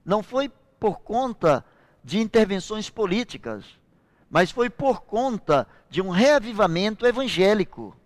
[0.04, 1.64] Não foi por conta
[2.04, 3.64] de intervenções políticas,
[4.28, 7.96] mas foi por conta de um reavivamento evangélico.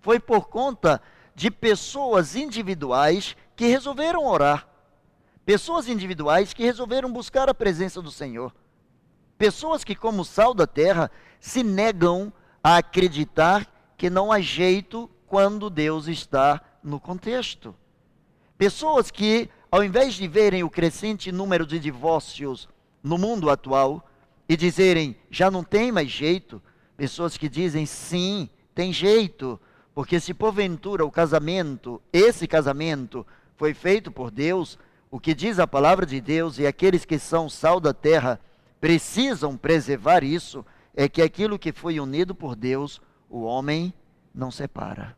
[0.00, 1.00] Foi por conta
[1.34, 4.66] de pessoas individuais que resolveram orar.
[5.46, 8.52] Pessoas individuais que resolveram buscar a presença do Senhor.
[9.38, 12.32] Pessoas que, como sal da terra, se negam
[12.62, 13.66] a acreditar
[14.02, 17.72] que não há jeito quando Deus está no contexto.
[18.58, 22.68] Pessoas que, ao invés de verem o crescente número de divórcios
[23.00, 24.04] no mundo atual
[24.48, 26.60] e dizerem já não tem mais jeito,
[26.96, 29.60] pessoas que dizem sim, tem jeito,
[29.94, 33.24] porque se porventura o casamento, esse casamento,
[33.56, 34.76] foi feito por Deus,
[35.12, 38.40] o que diz a palavra de Deus e aqueles que são sal da terra
[38.80, 43.00] precisam preservar isso, é que aquilo que foi unido por Deus,
[43.32, 43.94] o homem
[44.34, 45.16] não separa.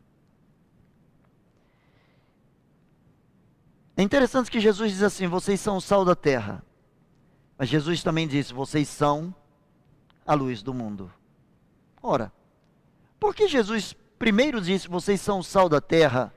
[3.97, 6.63] É interessante que Jesus diz assim: vocês são o sal da terra.
[7.57, 9.35] Mas Jesus também disse: vocês são
[10.25, 11.11] a luz do mundo.
[12.01, 12.31] Ora,
[13.19, 16.33] por que Jesus primeiro disse: vocês são o sal da terra,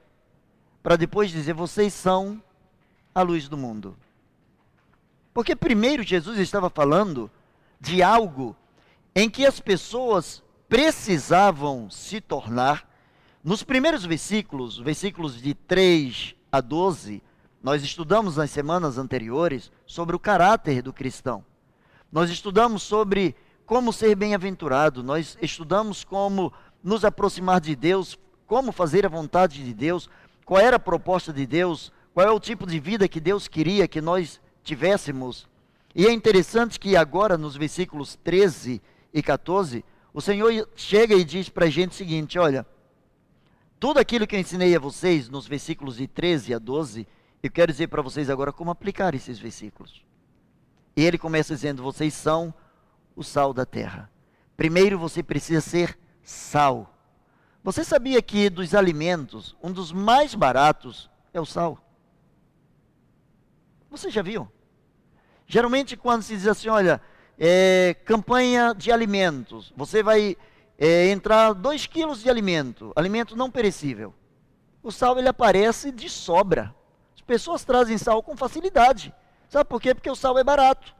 [0.83, 2.43] para depois dizer: vocês são
[3.15, 3.97] a luz do mundo?
[5.33, 7.31] Porque primeiro Jesus estava falando
[7.81, 8.57] de algo
[9.15, 12.87] em que as pessoas precisavam se tornar.
[13.43, 17.23] Nos primeiros versículos, versículos de 3 a 12,
[17.63, 21.45] nós estudamos nas semanas anteriores sobre o caráter do cristão.
[22.13, 26.53] Nós estudamos sobre como ser bem-aventurado, nós estudamos como
[26.83, 30.09] nos aproximar de Deus, como fazer a vontade de Deus,
[30.45, 33.89] qual era a proposta de Deus, qual é o tipo de vida que Deus queria
[33.89, 35.47] que nós tivéssemos.
[35.95, 38.81] E é interessante que agora, nos versículos 13
[39.13, 39.85] e 14,
[40.19, 42.67] o Senhor chega e diz para a gente o seguinte: olha,
[43.79, 47.07] tudo aquilo que eu ensinei a vocês nos versículos de 13 a 12,
[47.41, 50.05] eu quero dizer para vocês agora como aplicar esses versículos.
[50.97, 52.53] E ele começa dizendo: vocês são
[53.15, 54.11] o sal da terra.
[54.57, 56.93] Primeiro você precisa ser sal.
[57.63, 61.79] Você sabia que dos alimentos, um dos mais baratos é o sal?
[63.89, 64.51] Você já viu?
[65.47, 67.01] Geralmente, quando se diz assim, olha,
[67.39, 70.37] é, campanha de alimentos, você vai
[70.79, 74.15] é, entrar 2 quilos de alimento, alimento não perecível.
[74.83, 76.75] O sal ele aparece de sobra.
[77.15, 79.13] As pessoas trazem sal com facilidade.
[79.49, 79.95] Sabe por quê?
[79.95, 80.95] Porque o sal é barato.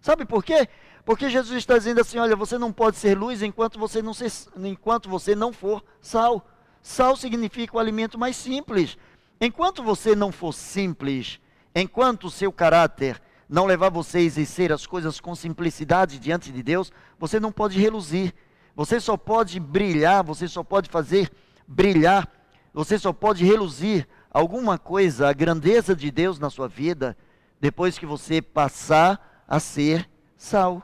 [0.00, 0.68] Sabe por quê?
[1.04, 4.30] Porque Jesus está dizendo assim: olha, você não pode ser luz enquanto você não, ser,
[4.56, 6.46] enquanto você não for sal.
[6.82, 8.98] Sal significa o alimento mais simples.
[9.40, 11.40] Enquanto você não for simples,
[11.74, 16.62] Enquanto o seu caráter não levar você a exercer as coisas com simplicidade diante de
[16.62, 18.34] Deus, você não pode reluzir.
[18.74, 21.30] Você só pode brilhar, você só pode fazer
[21.68, 22.28] brilhar,
[22.72, 27.16] você só pode reluzir alguma coisa, a grandeza de Deus na sua vida,
[27.60, 30.82] depois que você passar a ser sal.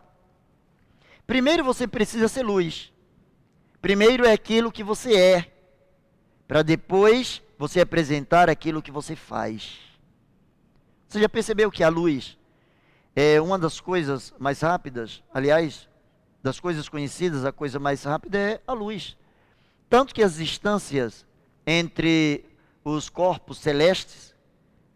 [1.27, 2.93] Primeiro você precisa ser luz.
[3.81, 5.53] Primeiro é aquilo que você é,
[6.47, 9.79] para depois você apresentar aquilo que você faz.
[11.09, 12.38] Você já percebeu que a luz
[13.21, 15.25] é uma das coisas mais rápidas?
[15.35, 15.89] Aliás,
[16.41, 19.17] das coisas conhecidas, a coisa mais rápida é a luz.
[19.91, 21.27] Tanto que as distâncias
[21.67, 22.45] entre
[22.85, 24.33] os corpos celestes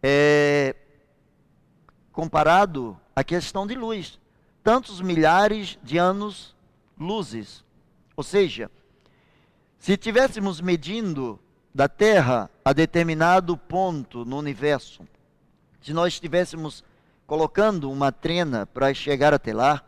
[0.00, 0.76] é
[2.12, 4.20] comparado à questão de luz,
[4.62, 6.54] tantos milhares de anos
[6.96, 7.64] luzes.
[8.16, 8.70] Ou seja,
[9.80, 11.40] se estivéssemos medindo
[11.74, 15.04] da Terra a determinado ponto no universo,
[15.80, 16.84] se nós estivéssemos
[17.32, 19.82] colocando uma trena para chegar até lá,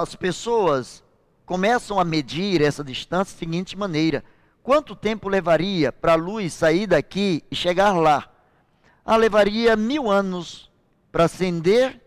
[0.00, 1.02] as pessoas
[1.44, 4.22] começam a medir essa distância da seguinte maneira:
[4.62, 8.30] quanto tempo levaria para a luz sair daqui e chegar lá?
[9.04, 10.70] Ah, levaria mil anos
[11.10, 12.00] para acender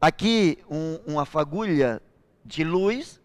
[0.00, 2.02] aqui um, uma fagulha
[2.44, 3.20] de luz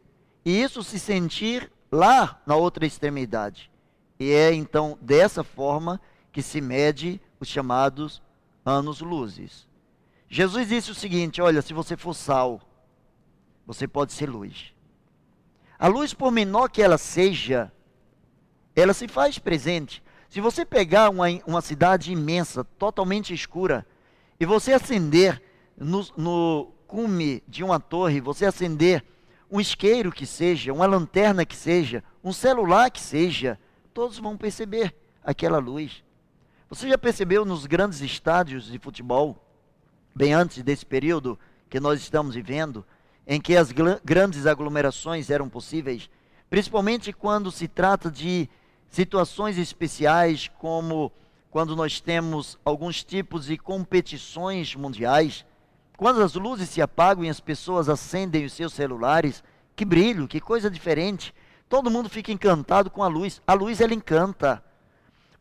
[0.46, 3.72] e isso se sentir lá na outra extremidade.
[4.20, 6.00] E é então dessa forma
[6.32, 8.22] que se mede os chamados
[8.64, 9.66] anos-luzes.
[10.28, 12.62] Jesus disse o seguinte: olha, se você for sal,
[13.66, 14.74] você pode ser luz.
[15.78, 17.72] A luz, por menor que ela seja,
[18.76, 20.04] ela se faz presente.
[20.30, 23.86] Se você pegar uma, uma cidade imensa, totalmente escura,
[24.40, 25.42] e você acender
[25.78, 29.04] no, no cume de uma torre, você acender
[29.50, 33.60] um isqueiro que seja, uma lanterna que seja, um celular que seja,
[33.94, 36.04] todos vão perceber aquela luz.
[36.70, 39.45] Você já percebeu nos grandes estádios de futebol,
[40.16, 41.38] bem antes desse período
[41.70, 42.86] que nós estamos vivendo,
[43.28, 43.72] em que as
[44.04, 46.10] grandes aglomerações eram possíveis,
[46.50, 48.50] principalmente quando se trata de
[48.90, 51.12] situações especiais, como
[51.52, 55.46] quando nós temos alguns tipos de competições mundiais,
[55.98, 59.44] quando as luzes se apagam e as pessoas acendem os seus celulares,
[59.76, 61.34] que brilho, que coisa diferente.
[61.68, 63.42] Todo mundo fica encantado com a luz.
[63.48, 64.64] A luz ela encanta.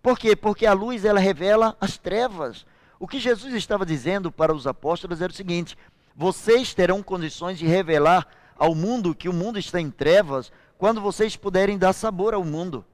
[0.03, 0.35] Por quê?
[0.35, 2.67] Porque a luz ela revela as trevas.
[2.99, 5.77] O que Jesus estava dizendo para os apóstolos era o seguinte:
[6.15, 8.27] vocês terão condições de revelar
[8.57, 12.85] ao mundo que o mundo está em trevas quando vocês puderem dar sabor ao mundo.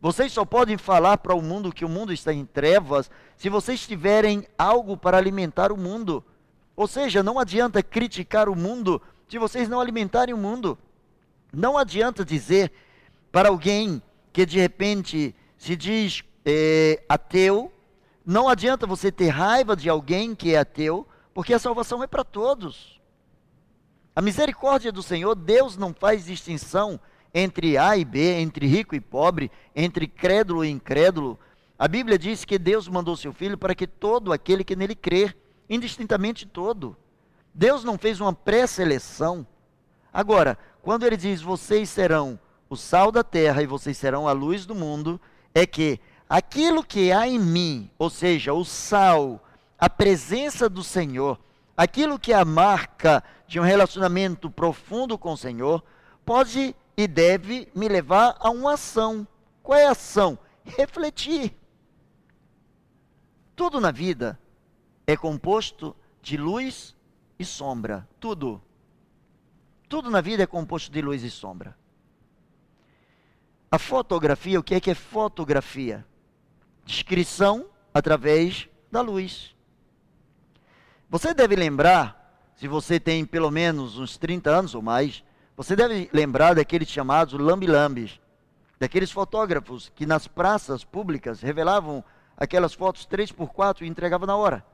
[0.00, 3.86] Vocês só podem falar para o mundo que o mundo está em trevas se vocês
[3.86, 6.22] tiverem algo para alimentar o mundo.
[6.76, 10.78] Ou seja, não adianta criticar o mundo se vocês não alimentarem o mundo.
[11.52, 12.70] Não adianta dizer
[13.32, 17.72] para alguém que de repente se diz é, ateu,
[18.24, 22.24] não adianta você ter raiva de alguém que é ateu, porque a salvação é para
[22.24, 23.00] todos.
[24.16, 26.98] A misericórdia do Senhor, Deus não faz distinção
[27.34, 31.38] entre A e B, entre rico e pobre, entre crédulo e incrédulo.
[31.76, 35.36] A Bíblia diz que Deus mandou seu filho para que todo aquele que nele crer,
[35.68, 36.96] indistintamente todo.
[37.52, 39.44] Deus não fez uma pré-seleção.
[40.12, 42.38] Agora, quando ele diz vocês serão
[42.70, 45.20] o sal da terra e vocês serão a luz do mundo,
[45.52, 49.44] é que aquilo que há em mim, ou seja, o sal,
[49.78, 51.38] a presença do Senhor,
[51.76, 55.84] aquilo que é a marca de um relacionamento profundo com o Senhor,
[56.24, 59.26] pode e deve me levar a uma ação.
[59.62, 60.38] Qual é a ação?
[60.64, 61.54] Refletir.
[63.56, 64.38] Tudo na vida
[65.06, 66.94] é composto de luz
[67.38, 68.08] e sombra.
[68.18, 68.62] Tudo.
[69.88, 71.76] Tudo na vida é composto de luz e sombra.
[73.70, 76.06] A fotografia, o que é que é fotografia?
[76.84, 79.54] Descrição através da luz.
[81.08, 85.22] Você deve lembrar, se você tem pelo menos uns 30 anos ou mais,
[85.56, 88.20] você deve lembrar daqueles chamados lambi-lambis,
[88.78, 92.02] daqueles fotógrafos que nas praças públicas revelavam
[92.36, 94.64] aquelas fotos 3x4 e entregavam na hora.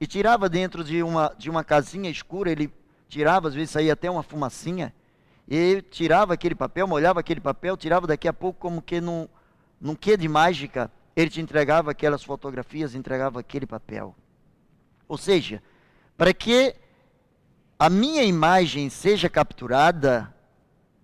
[0.00, 2.72] E tirava dentro de uma, de uma casinha escura, ele
[3.08, 4.94] tirava, às vezes saía até uma fumacinha,
[5.48, 9.26] e tirava aquele papel, molhava aquele papel, tirava daqui a pouco como que num,
[9.80, 10.90] num quê de mágica,
[11.20, 14.14] ele te entregava aquelas fotografias, entregava aquele papel.
[15.08, 15.60] Ou seja,
[16.16, 16.76] para que
[17.76, 20.32] a minha imagem seja capturada,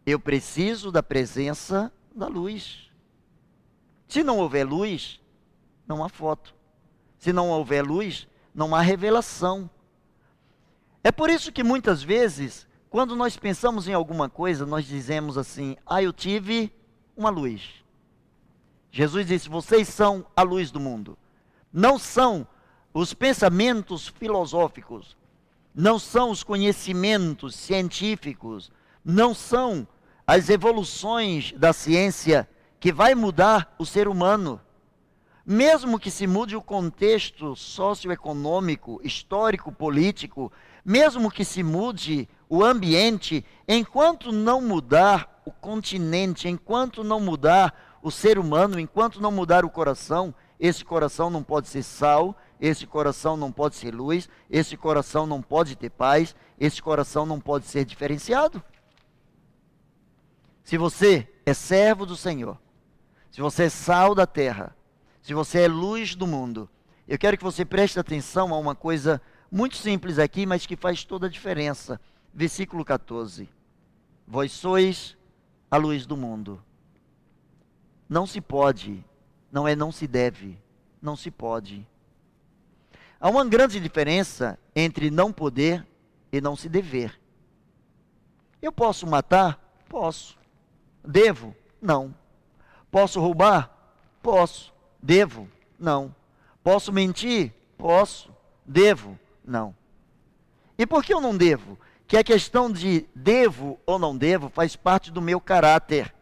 [0.07, 2.91] eu preciso da presença da luz.
[4.07, 5.21] Se não houver luz,
[5.85, 6.55] não há foto.
[7.19, 9.69] Se não houver luz, não há revelação.
[11.03, 15.77] É por isso que muitas vezes, quando nós pensamos em alguma coisa, nós dizemos assim:
[15.85, 16.73] Ah, eu tive
[17.17, 17.84] uma luz.
[18.95, 21.18] Jesus disse: Vocês são a luz do mundo.
[21.72, 22.47] Não são
[22.92, 25.16] os pensamentos filosóficos,
[25.74, 28.70] não são os conhecimentos científicos,
[29.05, 29.84] não são
[30.24, 34.61] as evoluções da ciência que vai mudar o ser humano.
[35.45, 40.53] Mesmo que se mude o contexto socioeconômico, histórico, político,
[40.84, 48.11] mesmo que se mude o ambiente, enquanto não mudar o continente, enquanto não mudar o
[48.11, 53.35] ser humano, enquanto não mudar o coração, esse coração não pode ser sal, esse coração
[53.35, 57.87] não pode ser luz, esse coração não pode ter paz, esse coração não pode ser
[57.87, 58.63] diferenciado.
[60.63, 62.59] Se você é servo do Senhor,
[63.31, 64.77] se você é sal da terra,
[65.23, 66.69] se você é luz do mundo,
[67.09, 69.19] eu quero que você preste atenção a uma coisa
[69.51, 71.99] muito simples aqui, mas que faz toda a diferença.
[72.35, 73.49] Versículo 14:
[74.29, 75.17] Vós sois
[75.71, 76.63] a luz do mundo.
[78.09, 79.05] Não se pode,
[79.51, 80.59] não é não se deve,
[81.01, 81.87] não se pode
[83.25, 85.87] Há uma grande diferença entre não poder
[86.31, 87.19] e não se dever.
[88.61, 89.59] Eu posso matar?
[89.89, 90.37] Posso.
[91.03, 91.57] Devo?
[91.81, 92.15] Não.
[92.91, 93.71] Posso roubar?
[94.23, 94.75] Posso.
[95.03, 95.49] Devo?
[95.79, 96.15] Não.
[96.63, 97.51] Posso mentir?
[97.79, 98.31] Posso.
[98.63, 99.19] Devo?
[99.43, 99.75] Não.
[100.77, 101.79] E por que eu não devo?
[102.07, 106.15] Que a questão de devo ou não devo faz parte do meu caráter.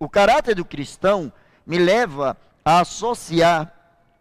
[0.00, 1.30] O caráter do cristão
[1.66, 2.34] me leva
[2.64, 3.70] a associar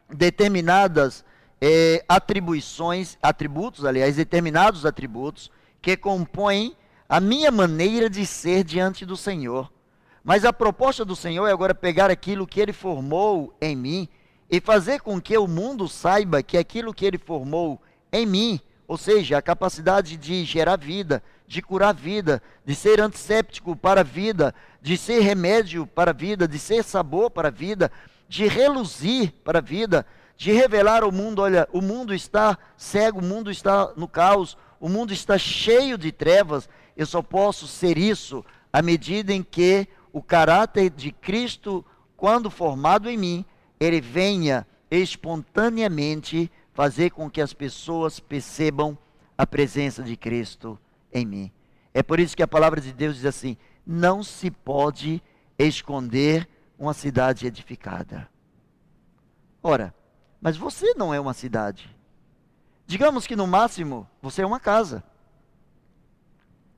[0.09, 1.23] determinadas
[1.61, 5.49] eh, atribuições, atributos, aliás, determinados atributos
[5.81, 6.75] que compõem
[7.07, 9.71] a minha maneira de ser diante do Senhor.
[10.21, 14.09] Mas a proposta do Senhor é agora pegar aquilo que Ele formou em mim
[14.51, 18.59] e fazer com que o mundo saiba que aquilo que Ele formou em mim,
[18.89, 24.03] ou seja, a capacidade de gerar vida, de curar vida, de ser antisséptico para a
[24.03, 27.91] vida, de ser remédio para a vida, de ser sabor para a vida,
[28.27, 33.23] de reluzir para a vida, de revelar ao mundo: olha, o mundo está cego, o
[33.23, 36.67] mundo está no caos, o mundo está cheio de trevas.
[36.97, 41.85] Eu só posso ser isso à medida em que o caráter de Cristo,
[42.17, 43.45] quando formado em mim,
[43.79, 48.97] ele venha espontaneamente fazer com que as pessoas percebam
[49.37, 50.79] a presença de Cristo
[51.11, 51.51] em mim.
[51.93, 55.21] É por isso que a palavra de Deus diz assim: não se pode
[55.57, 58.29] esconder uma cidade edificada.
[59.61, 59.93] Ora,
[60.39, 61.93] mas você não é uma cidade.
[62.87, 65.03] Digamos que no máximo você é uma casa.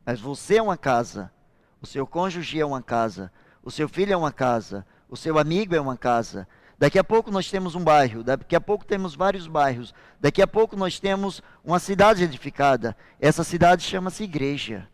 [0.03, 1.31] Mas você é uma casa.
[1.79, 3.31] O seu cônjuge é uma casa.
[3.61, 4.83] O seu filho é uma casa.
[5.07, 6.47] O seu amigo é uma casa.
[6.81, 10.47] Daqui a pouco nós temos um bairro, daqui a pouco temos vários bairros, daqui a
[10.47, 12.97] pouco nós temos uma cidade edificada.
[13.19, 14.89] Essa cidade chama-se igreja.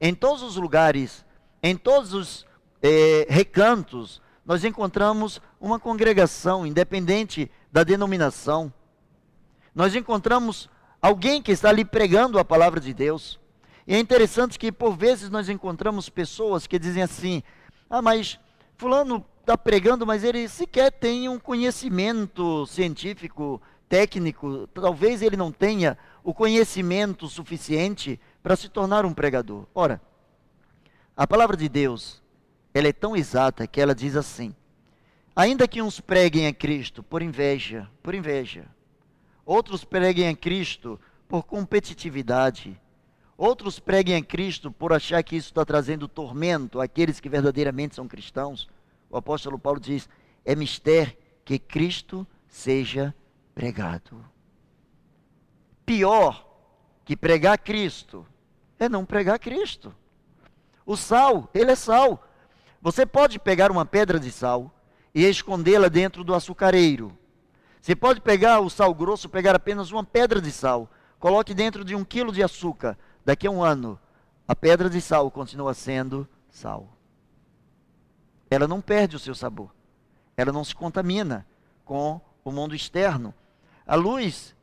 [0.00, 1.24] Em todos os lugares,
[1.62, 2.44] em todos os
[2.82, 8.74] eh, recantos, nós encontramos uma congregação, independente da denominação.
[9.72, 10.68] Nós encontramos
[11.00, 13.38] alguém que está ali pregando a palavra de Deus.
[13.86, 17.44] E é interessante que, por vezes, nós encontramos pessoas que dizem assim:
[17.88, 18.40] ah, mas
[18.76, 25.98] Fulano está pregando, mas ele sequer tem um conhecimento científico, técnico, talvez ele não tenha
[26.24, 29.66] o conhecimento suficiente para se tornar um pregador.
[29.74, 30.00] Ora,
[31.16, 32.22] a palavra de Deus,
[32.72, 34.54] ela é tão exata que ela diz assim:
[35.34, 38.66] ainda que uns preguem a Cristo por inveja, por inveja,
[39.44, 42.80] outros preguem a Cristo por competitividade,
[43.36, 48.06] outros preguem a Cristo por achar que isso está trazendo tormento àqueles que verdadeiramente são
[48.06, 48.68] cristãos
[49.12, 50.08] o apóstolo Paulo diz:
[50.44, 53.14] é mistério que Cristo seja
[53.54, 54.24] pregado.
[55.84, 56.48] Pior
[57.04, 58.26] que pregar Cristo
[58.78, 59.94] é não pregar Cristo.
[60.86, 62.26] O sal, ele é sal.
[62.80, 64.74] Você pode pegar uma pedra de sal
[65.14, 67.16] e escondê-la dentro do açucareiro.
[67.80, 70.88] Você pode pegar o sal grosso, pegar apenas uma pedra de sal,
[71.18, 72.96] coloque dentro de um quilo de açúcar.
[73.24, 73.98] Daqui a um ano,
[74.48, 76.96] a pedra de sal continua sendo sal
[78.52, 79.70] ela não perde o seu sabor.
[80.36, 81.46] Ela não se contamina
[81.84, 83.34] com o mundo externo.
[83.86, 84.54] A luz,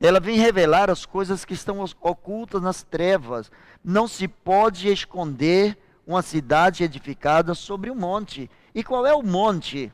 [0.00, 3.50] ela vem revelar as coisas que estão ocultas nas trevas.
[3.84, 5.76] Não se pode esconder
[6.06, 8.50] uma cidade edificada sobre um monte.
[8.74, 9.92] E qual é o monte?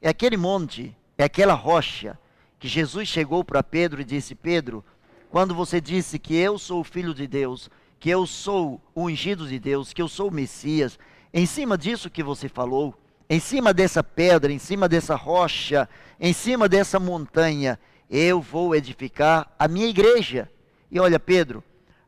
[0.00, 2.18] É aquele monte, é aquela rocha
[2.58, 4.84] que Jesus chegou para Pedro e disse: Pedro,
[5.30, 9.46] quando você disse que eu sou o filho de Deus, que eu sou o ungido
[9.46, 10.98] de Deus, que eu sou o Messias,
[11.32, 12.94] em cima disso que você falou,
[13.28, 17.78] em cima dessa pedra, em cima dessa rocha, em cima dessa montanha,
[18.10, 20.50] eu vou edificar a minha igreja.
[20.90, 21.62] E olha, Pedro,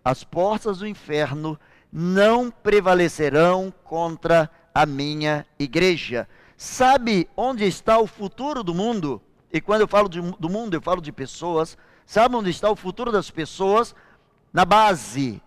[0.04, 1.58] as portas do inferno
[1.92, 6.28] não prevalecerão contra a minha igreja.
[6.56, 9.22] Sabe onde está o futuro do mundo?
[9.52, 11.76] E quando eu falo de, do mundo, eu falo de pessoas.
[12.04, 13.94] Sabe onde está o futuro das pessoas?
[14.52, 15.40] Na base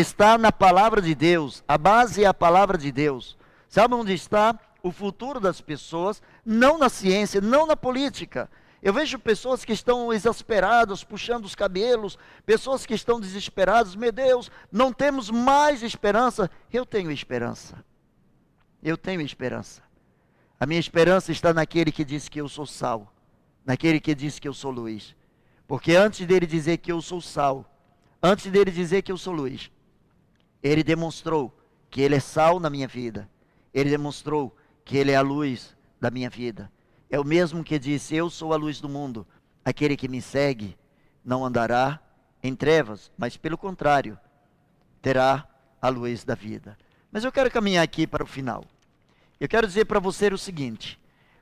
[0.00, 1.62] está na palavra de Deus.
[1.68, 3.36] A base é a palavra de Deus.
[3.68, 6.22] Sabe onde está o futuro das pessoas?
[6.44, 8.50] Não na ciência, não na política.
[8.82, 13.94] Eu vejo pessoas que estão exasperadas, puxando os cabelos, pessoas que estão desesperadas.
[13.94, 16.50] Meu Deus, não temos mais esperança.
[16.72, 17.84] Eu tenho esperança.
[18.82, 19.82] Eu tenho esperança.
[20.58, 23.12] A minha esperança está naquele que disse que eu sou sal,
[23.64, 25.14] naquele que disse que eu sou luz.
[25.68, 27.64] Porque antes dele dizer que eu sou sal,
[28.22, 29.70] antes dele dizer que eu sou luz,
[30.62, 31.52] ele demonstrou
[31.90, 33.28] que Ele é sal na minha vida.
[33.72, 36.70] Ele demonstrou que Ele é a luz da minha vida.
[37.10, 39.26] É o mesmo que disse: Eu sou a luz do mundo.
[39.64, 40.76] Aquele que me segue
[41.24, 42.00] não andará
[42.42, 44.18] em trevas, mas pelo contrário,
[45.00, 45.46] terá
[45.80, 46.76] a luz da vida.
[47.12, 48.64] Mas eu quero caminhar aqui para o final.
[49.38, 50.98] Eu quero dizer para você o seguinte: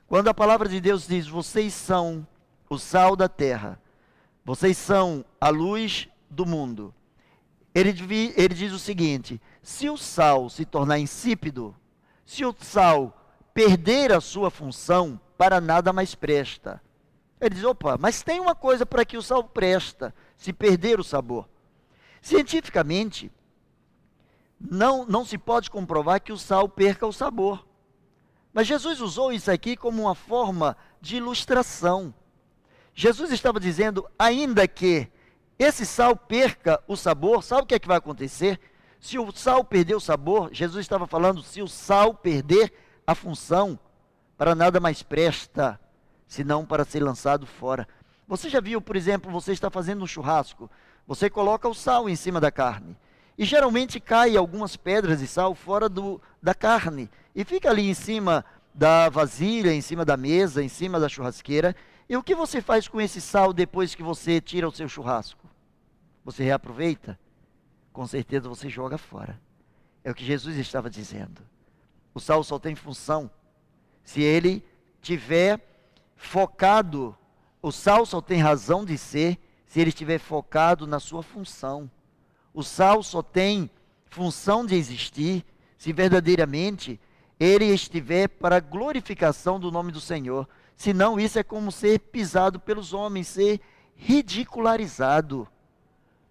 [0.07, 2.27] quando a palavra de Deus diz, vocês são
[2.69, 3.79] o sal da terra,
[4.43, 6.93] vocês são a luz do mundo,
[7.73, 11.75] ele, ele diz o seguinte: se o sal se tornar insípido,
[12.25, 13.17] se o sal
[13.53, 16.81] perder a sua função, para nada mais presta.
[17.39, 21.03] Ele diz: opa, mas tem uma coisa para que o sal presta, se perder o
[21.03, 21.49] sabor.
[22.21, 23.31] Cientificamente,
[24.59, 27.65] não, não se pode comprovar que o sal perca o sabor.
[28.53, 32.13] Mas Jesus usou isso aqui como uma forma de ilustração.
[32.93, 35.09] Jesus estava dizendo, ainda que
[35.63, 38.59] esse sal perca o sabor, sabe o que é que vai acontecer?
[38.99, 42.73] Se o sal perder o sabor, Jesus estava falando, se o sal perder
[43.05, 43.79] a função,
[44.35, 45.79] para nada mais presta,
[46.25, 47.87] senão para ser lançado fora.
[48.27, 50.67] Você já viu, por exemplo, você está fazendo um churrasco,
[51.05, 52.97] você coloca o sal em cima da carne.
[53.37, 57.07] E geralmente cai algumas pedras de sal fora do, da carne.
[57.35, 58.43] E fica ali em cima
[58.73, 61.75] da vasilha, em cima da mesa, em cima da churrasqueira.
[62.09, 65.50] E o que você faz com esse sal depois que você tira o seu churrasco?
[66.31, 67.19] Você reaproveita?
[67.91, 69.37] Com certeza você joga fora.
[70.01, 71.41] É o que Jesus estava dizendo.
[72.13, 73.29] O sal só tem função
[74.01, 74.63] se ele
[75.01, 75.59] tiver
[76.15, 77.17] focado.
[77.61, 81.91] O sal só tem razão de ser se ele estiver focado na sua função.
[82.53, 83.69] O sal só tem
[84.09, 85.45] função de existir
[85.77, 86.97] se verdadeiramente
[87.37, 90.47] ele estiver para a glorificação do nome do Senhor.
[90.77, 93.59] Senão, isso é como ser pisado pelos homens, ser
[93.95, 95.45] ridicularizado.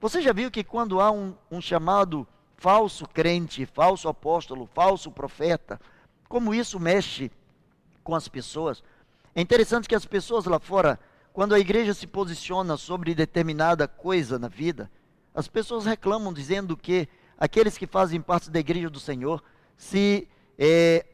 [0.01, 2.26] Você já viu que quando há um, um chamado
[2.57, 5.78] falso crente, falso apóstolo, falso profeta,
[6.28, 7.30] como isso mexe
[8.03, 8.82] com as pessoas?
[9.34, 10.98] É interessante que as pessoas lá fora
[11.32, 14.90] quando a igreja se posiciona sobre determinada coisa na vida,
[15.34, 19.42] as pessoas reclamam dizendo que aqueles que fazem parte da igreja do Senhor
[19.76, 20.26] se,
[20.59, 21.07] é,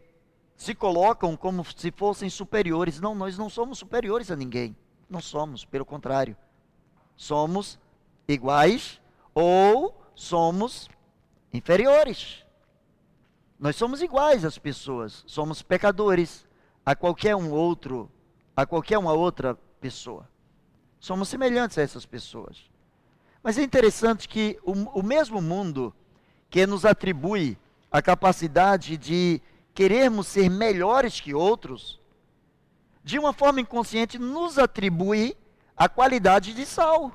[0.56, 3.00] se colocam como se fossem superiores.
[3.00, 4.74] Não, nós não somos superiores a ninguém.
[5.08, 6.36] Não somos, pelo contrário.
[7.14, 7.78] Somos
[8.28, 9.00] iguais
[9.34, 10.88] ou somos
[11.52, 12.44] inferiores.
[13.58, 16.46] Nós somos iguais às pessoas, somos pecadores
[16.84, 18.10] a qualquer um outro,
[18.54, 20.28] a qualquer uma outra pessoa.
[21.00, 22.70] Somos semelhantes a essas pessoas.
[23.42, 25.94] Mas é interessante que o, o mesmo mundo
[26.50, 27.56] que nos atribui
[27.90, 29.40] a capacidade de
[29.72, 32.00] querermos ser melhores que outros,
[33.04, 35.36] de uma forma inconsciente nos atribui
[35.76, 37.12] a qualidade de sal.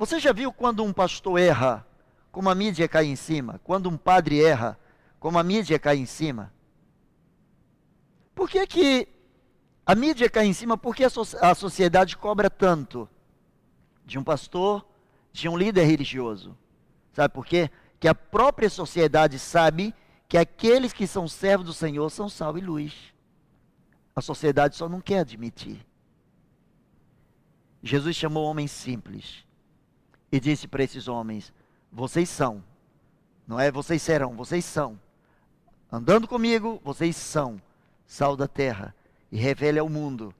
[0.00, 1.86] Você já viu quando um pastor erra,
[2.32, 3.60] como a mídia cai em cima?
[3.62, 4.80] Quando um padre erra,
[5.18, 6.50] como a mídia cai em cima?
[8.34, 9.08] Por que que
[9.84, 13.06] a mídia cai em cima porque a, so a sociedade cobra tanto
[14.06, 14.86] de um pastor,
[15.34, 16.56] de um líder religioso.
[17.12, 17.70] Sabe por quê?
[17.98, 19.94] Que a própria sociedade sabe
[20.26, 23.12] que aqueles que são servos do Senhor são sal e luz.
[24.16, 25.86] A sociedade só não quer admitir.
[27.82, 29.49] Jesus chamou homens simples
[30.30, 31.52] e disse para esses homens:
[31.92, 32.62] Vocês são,
[33.46, 34.98] não é vocês serão, vocês são.
[35.90, 37.60] Andando comigo, vocês são
[38.06, 38.94] sal da terra
[39.30, 40.34] e revele ao mundo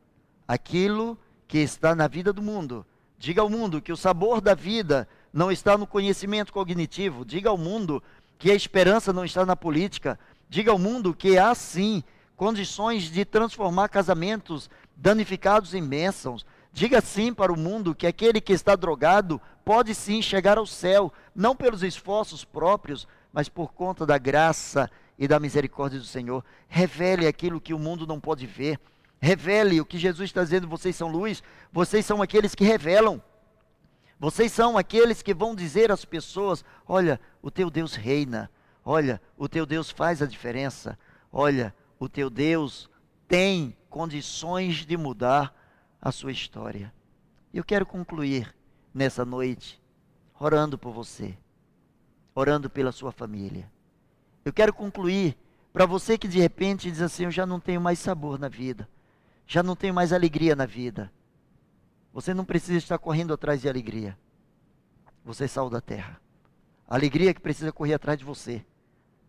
[0.47, 2.87] aquilo que está na vida do mundo.
[3.19, 7.25] Diga ao mundo que o sabor da vida não está no conhecimento cognitivo.
[7.25, 8.03] Diga ao mundo
[8.39, 10.19] que a esperança não está na política.
[10.49, 12.03] Diga ao mundo que há sim
[12.37, 16.47] condições de transformar casamentos danificados em bênçãos.
[16.73, 21.13] Diga sim para o mundo que aquele que está drogado pode sim chegar ao céu,
[21.35, 26.45] não pelos esforços próprios, mas por conta da graça e da misericórdia do Senhor.
[26.69, 28.79] Revele aquilo que o mundo não pode ver.
[29.21, 30.69] Revele o que Jesus está dizendo.
[30.69, 31.43] Vocês são luz,
[31.73, 33.21] vocês são aqueles que revelam.
[34.19, 38.51] Vocês são aqueles que vão dizer às pessoas: olha, o teu Deus reina.
[38.85, 40.99] Olha, o teu Deus faz a diferença.
[41.33, 42.89] Olha, o teu Deus
[43.29, 45.55] tem condições de mudar
[46.01, 46.93] a sua história.
[47.53, 48.55] Eu quero concluir
[48.95, 49.81] nessa noite
[50.39, 51.37] orando por você,
[52.35, 53.71] orando pela sua família.
[54.45, 55.37] Eu quero concluir
[55.73, 58.89] para você que de repente diz assim: Eu já não tenho mais sabor na vida,
[59.47, 61.13] já não tenho mais alegria na vida.
[62.13, 64.19] Você não precisa estar correndo atrás de alegria.
[65.25, 66.21] Você é sal da terra.
[66.89, 68.65] Alegria que precisa correr atrás de você.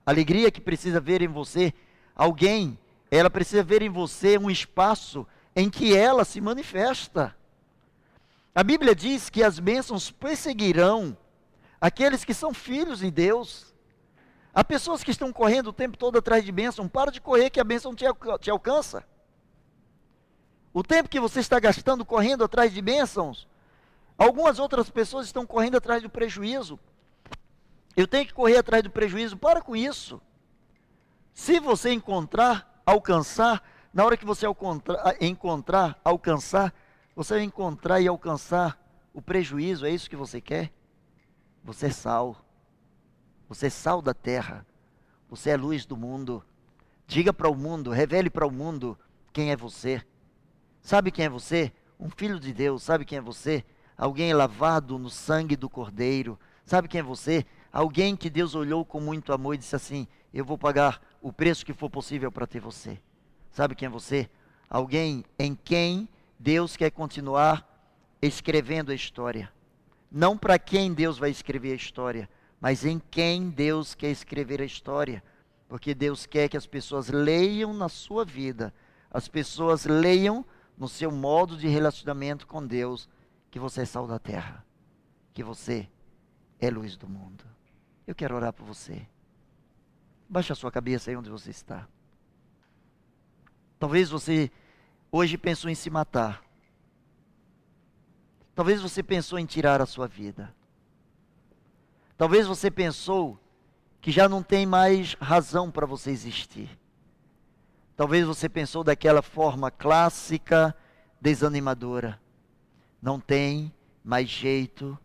[0.03, 1.73] Alegria que precisa ver em você
[2.15, 2.79] alguém.
[3.11, 7.35] Ela precisa ver em você um espaço em que ela se manifesta.
[8.53, 11.17] A Bíblia diz que as bênçãos perseguirão
[11.79, 13.73] aqueles que são filhos de Deus.
[14.53, 16.87] Há pessoas que estão correndo o tempo todo atrás de bênção.
[16.87, 18.05] Para de correr que a bênção te,
[18.41, 19.05] te alcança.
[20.73, 23.47] O tempo que você está gastando correndo atrás de bênçãos,
[24.17, 26.79] algumas outras pessoas estão correndo atrás do prejuízo.
[27.95, 29.37] Eu tenho que correr atrás do prejuízo.
[29.37, 30.21] Para com isso.
[31.33, 33.63] Se você encontrar, alcançar,
[33.93, 34.45] na hora que você
[35.19, 36.73] encontrar, alcançar,
[37.13, 38.79] você vai encontrar e alcançar
[39.13, 39.85] o prejuízo.
[39.85, 40.71] É isso que você quer?
[41.63, 42.37] Você é sal.
[43.49, 44.65] Você é sal da terra.
[45.29, 46.41] Você é luz do mundo.
[47.05, 48.97] Diga para o mundo, revele para o mundo
[49.33, 50.01] quem é você.
[50.81, 51.73] Sabe quem é você?
[51.99, 52.83] Um filho de Deus.
[52.83, 53.65] Sabe quem é você?
[53.97, 56.39] Alguém lavado no sangue do Cordeiro.
[56.65, 57.45] Sabe quem é você?
[57.73, 61.65] Alguém que Deus olhou com muito amor e disse assim: Eu vou pagar o preço
[61.65, 62.97] que for possível para ter você.
[63.51, 64.29] Sabe quem é você?
[64.69, 66.07] Alguém em quem
[66.39, 67.67] Deus quer continuar
[68.21, 69.51] escrevendo a história.
[70.11, 72.29] Não para quem Deus vai escrever a história,
[72.59, 75.23] mas em quem Deus quer escrever a história.
[75.67, 78.73] Porque Deus quer que as pessoas leiam na sua vida,
[79.09, 80.45] as pessoas leiam
[80.77, 83.07] no seu modo de relacionamento com Deus,
[83.49, 84.65] que você é sal da terra,
[85.33, 85.87] que você
[86.59, 87.43] é luz do mundo.
[88.07, 89.07] Eu quero orar por você.
[90.27, 91.87] Baixe a sua cabeça aí onde você está.
[93.81, 94.51] Talvez você
[95.11, 96.43] hoje pensou em se matar.
[98.53, 100.53] Talvez você pensou em tirar a sua vida.
[102.15, 103.39] Talvez você pensou
[103.99, 106.69] que já não tem mais razão para você existir.
[107.97, 110.77] Talvez você pensou daquela forma clássica,
[111.19, 112.21] desanimadora.
[113.01, 113.73] Não tem
[114.03, 114.95] mais jeito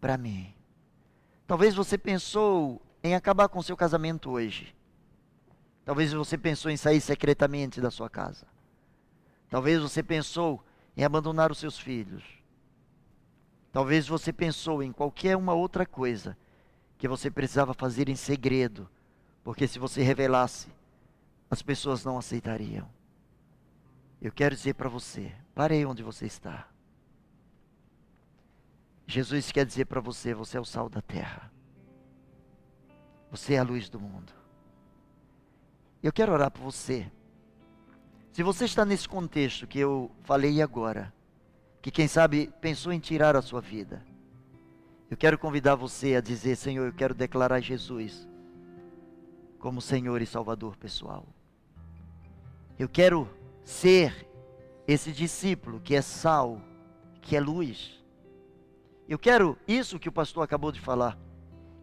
[0.00, 0.54] para mim.
[1.44, 4.72] Talvez você pensou em acabar com seu casamento hoje.
[5.84, 8.46] Talvez você pensou em sair secretamente da sua casa.
[9.48, 10.64] Talvez você pensou
[10.96, 12.22] em abandonar os seus filhos.
[13.72, 16.36] Talvez você pensou em qualquer uma outra coisa
[16.98, 18.88] que você precisava fazer em segredo,
[19.42, 20.68] porque se você revelasse,
[21.50, 22.88] as pessoas não aceitariam.
[24.20, 26.68] Eu quero dizer para você, pare onde você está.
[29.06, 31.50] Jesus quer dizer para você, você é o sal da terra.
[33.30, 34.41] Você é a luz do mundo.
[36.02, 37.06] Eu quero orar por você.
[38.32, 41.14] Se você está nesse contexto que eu falei agora,
[41.80, 44.02] que quem sabe pensou em tirar a sua vida,
[45.08, 48.26] eu quero convidar você a dizer: Senhor, eu quero declarar Jesus
[49.60, 51.24] como Senhor e Salvador pessoal.
[52.76, 53.28] Eu quero
[53.62, 54.26] ser
[54.88, 56.60] esse discípulo que é sal,
[57.20, 58.02] que é luz.
[59.08, 61.16] Eu quero isso que o pastor acabou de falar.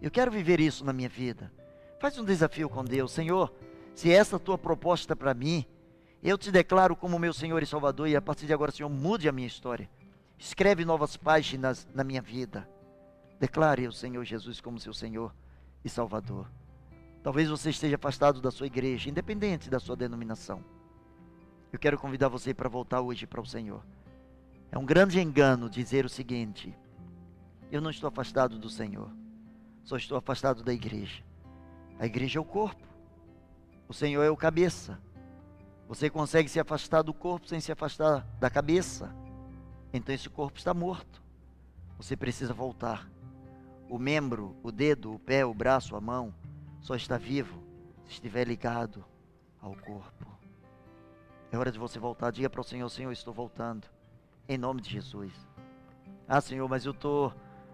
[0.01, 1.51] Eu quero viver isso na minha vida.
[1.99, 3.53] Faz um desafio com Deus, Senhor.
[4.00, 5.66] Se essa tua proposta para mim,
[6.24, 9.28] eu te declaro como meu Senhor e Salvador e a partir de agora, Senhor, mude
[9.28, 9.89] a minha história.
[10.38, 12.66] Escreve novas páginas na minha vida.
[13.41, 15.36] Declare o Senhor Jesus como seu Senhor
[15.84, 16.50] e Salvador.
[17.22, 20.64] Talvez você esteja afastado da sua igreja, independente da sua denominação.
[21.70, 23.86] Eu quero convidar você para voltar hoje para o Senhor.
[24.72, 26.74] É um grande engano dizer o seguinte:
[27.70, 29.12] eu não estou afastado do Senhor,
[29.84, 31.22] só estou afastado da igreja.
[32.00, 32.88] A igreja é o corpo,
[33.89, 35.01] o Senhor é o cabeça.
[35.87, 39.13] Você consegue se afastar do corpo sem se afastar da cabeça,
[39.91, 41.21] então esse corpo está morto.
[41.97, 43.09] Você precisa voltar
[43.89, 46.31] o membro, o dedo, o pé, o braço, a mão,
[46.79, 47.63] só está vivo
[48.05, 49.03] se estiver ligado
[49.59, 50.27] ao corpo.
[51.51, 52.31] É hora de você voltar.
[52.31, 53.87] Diga para o Senhor: Senhor, estou voltando.
[54.47, 55.33] Em nome de Jesus.
[56.27, 57.33] Ah, Senhor, mas eu estou.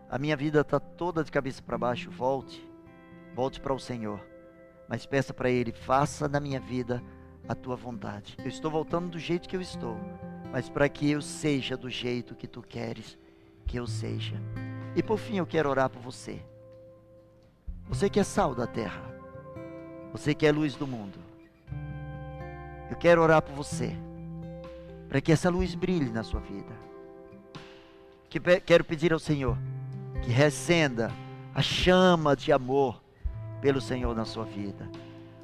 [0.09, 2.09] A minha vida está toda de cabeça para baixo.
[2.09, 2.65] Volte.
[3.33, 4.34] Volte para o Senhor.
[4.87, 7.01] Mas peça para Ele: faça na minha vida
[7.47, 8.35] a tua vontade.
[8.39, 9.97] Eu estou voltando do jeito que eu estou.
[10.51, 13.17] Mas para que eu seja do jeito que tu queres
[13.67, 14.35] que eu seja.
[14.95, 16.41] E por fim, eu quero orar por você.
[17.87, 19.01] Você que é sal da terra.
[20.11, 21.19] Você que é luz do mundo.
[22.89, 23.95] Eu quero orar por você.
[25.09, 26.73] Para que essa luz brilhe na sua vida.
[28.29, 29.57] Que quero pedir ao Senhor
[30.25, 31.11] que recenda
[31.53, 32.99] a chama de amor
[33.65, 34.87] pelo Senhor na sua vida.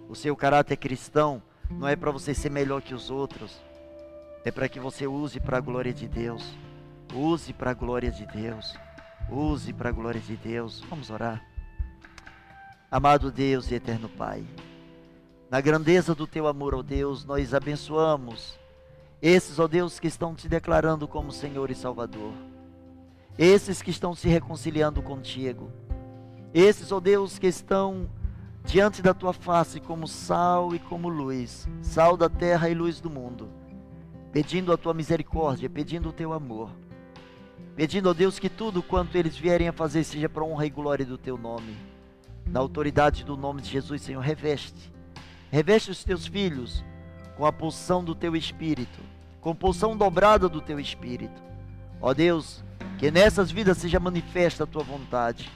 [0.07, 1.41] O seu caráter cristão
[1.71, 3.59] não é para você ser melhor que os outros,
[4.45, 6.55] é para que você use para a glória de Deus.
[7.15, 8.77] Use para a glória de Deus.
[9.27, 10.83] Use para a glória de Deus.
[10.87, 11.43] Vamos orar.
[12.91, 14.45] Amado Deus e eterno Pai,
[15.49, 18.53] na grandeza do teu amor, ó Deus, nós abençoamos
[19.19, 22.33] esses, ó Deus, que estão te declarando como Senhor e Salvador.
[23.35, 25.71] Esses que estão se reconciliando contigo.
[26.53, 28.09] Esses, ó Deus, que estão
[28.63, 33.09] diante da tua face como sal e como luz, sal da terra e luz do
[33.09, 33.49] mundo,
[34.31, 36.69] pedindo a tua misericórdia, pedindo o teu amor
[37.75, 41.05] pedindo a Deus que tudo quanto eles vierem a fazer seja para honra e glória
[41.05, 41.75] do teu nome.
[42.45, 44.91] Na autoridade do nome de Jesus, Senhor, reveste.
[45.49, 46.83] Reveste os teus filhos
[47.37, 48.99] com a pulsão do teu espírito,
[49.39, 51.41] com a pulsão dobrada do teu espírito.
[52.01, 52.63] Ó Deus,
[52.97, 55.49] que nessas vidas seja manifesta a tua vontade.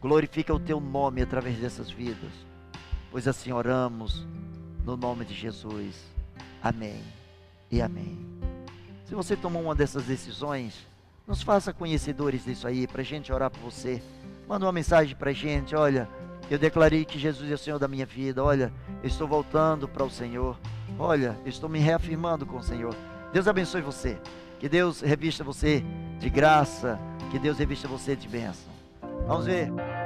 [0.00, 2.32] Glorifica o teu nome através dessas vidas.
[3.10, 4.26] Pois assim oramos
[4.84, 5.96] no nome de Jesus.
[6.62, 7.02] Amém
[7.70, 8.18] e amém.
[9.04, 10.86] Se você tomou uma dessas decisões,
[11.26, 14.02] nos faça conhecedores disso aí, para a gente orar por você.
[14.48, 16.08] Manda uma mensagem para a gente, olha,
[16.50, 18.72] eu declarei que Jesus é o Senhor da minha vida, olha,
[19.02, 20.58] eu estou voltando para o Senhor,
[20.98, 22.94] olha, eu estou me reafirmando com o Senhor.
[23.32, 24.18] Deus abençoe você.
[24.58, 25.84] Que Deus revista você
[26.18, 26.98] de graça.
[27.30, 28.69] Que Deus revista você de bênção.
[29.28, 29.99] 安吉。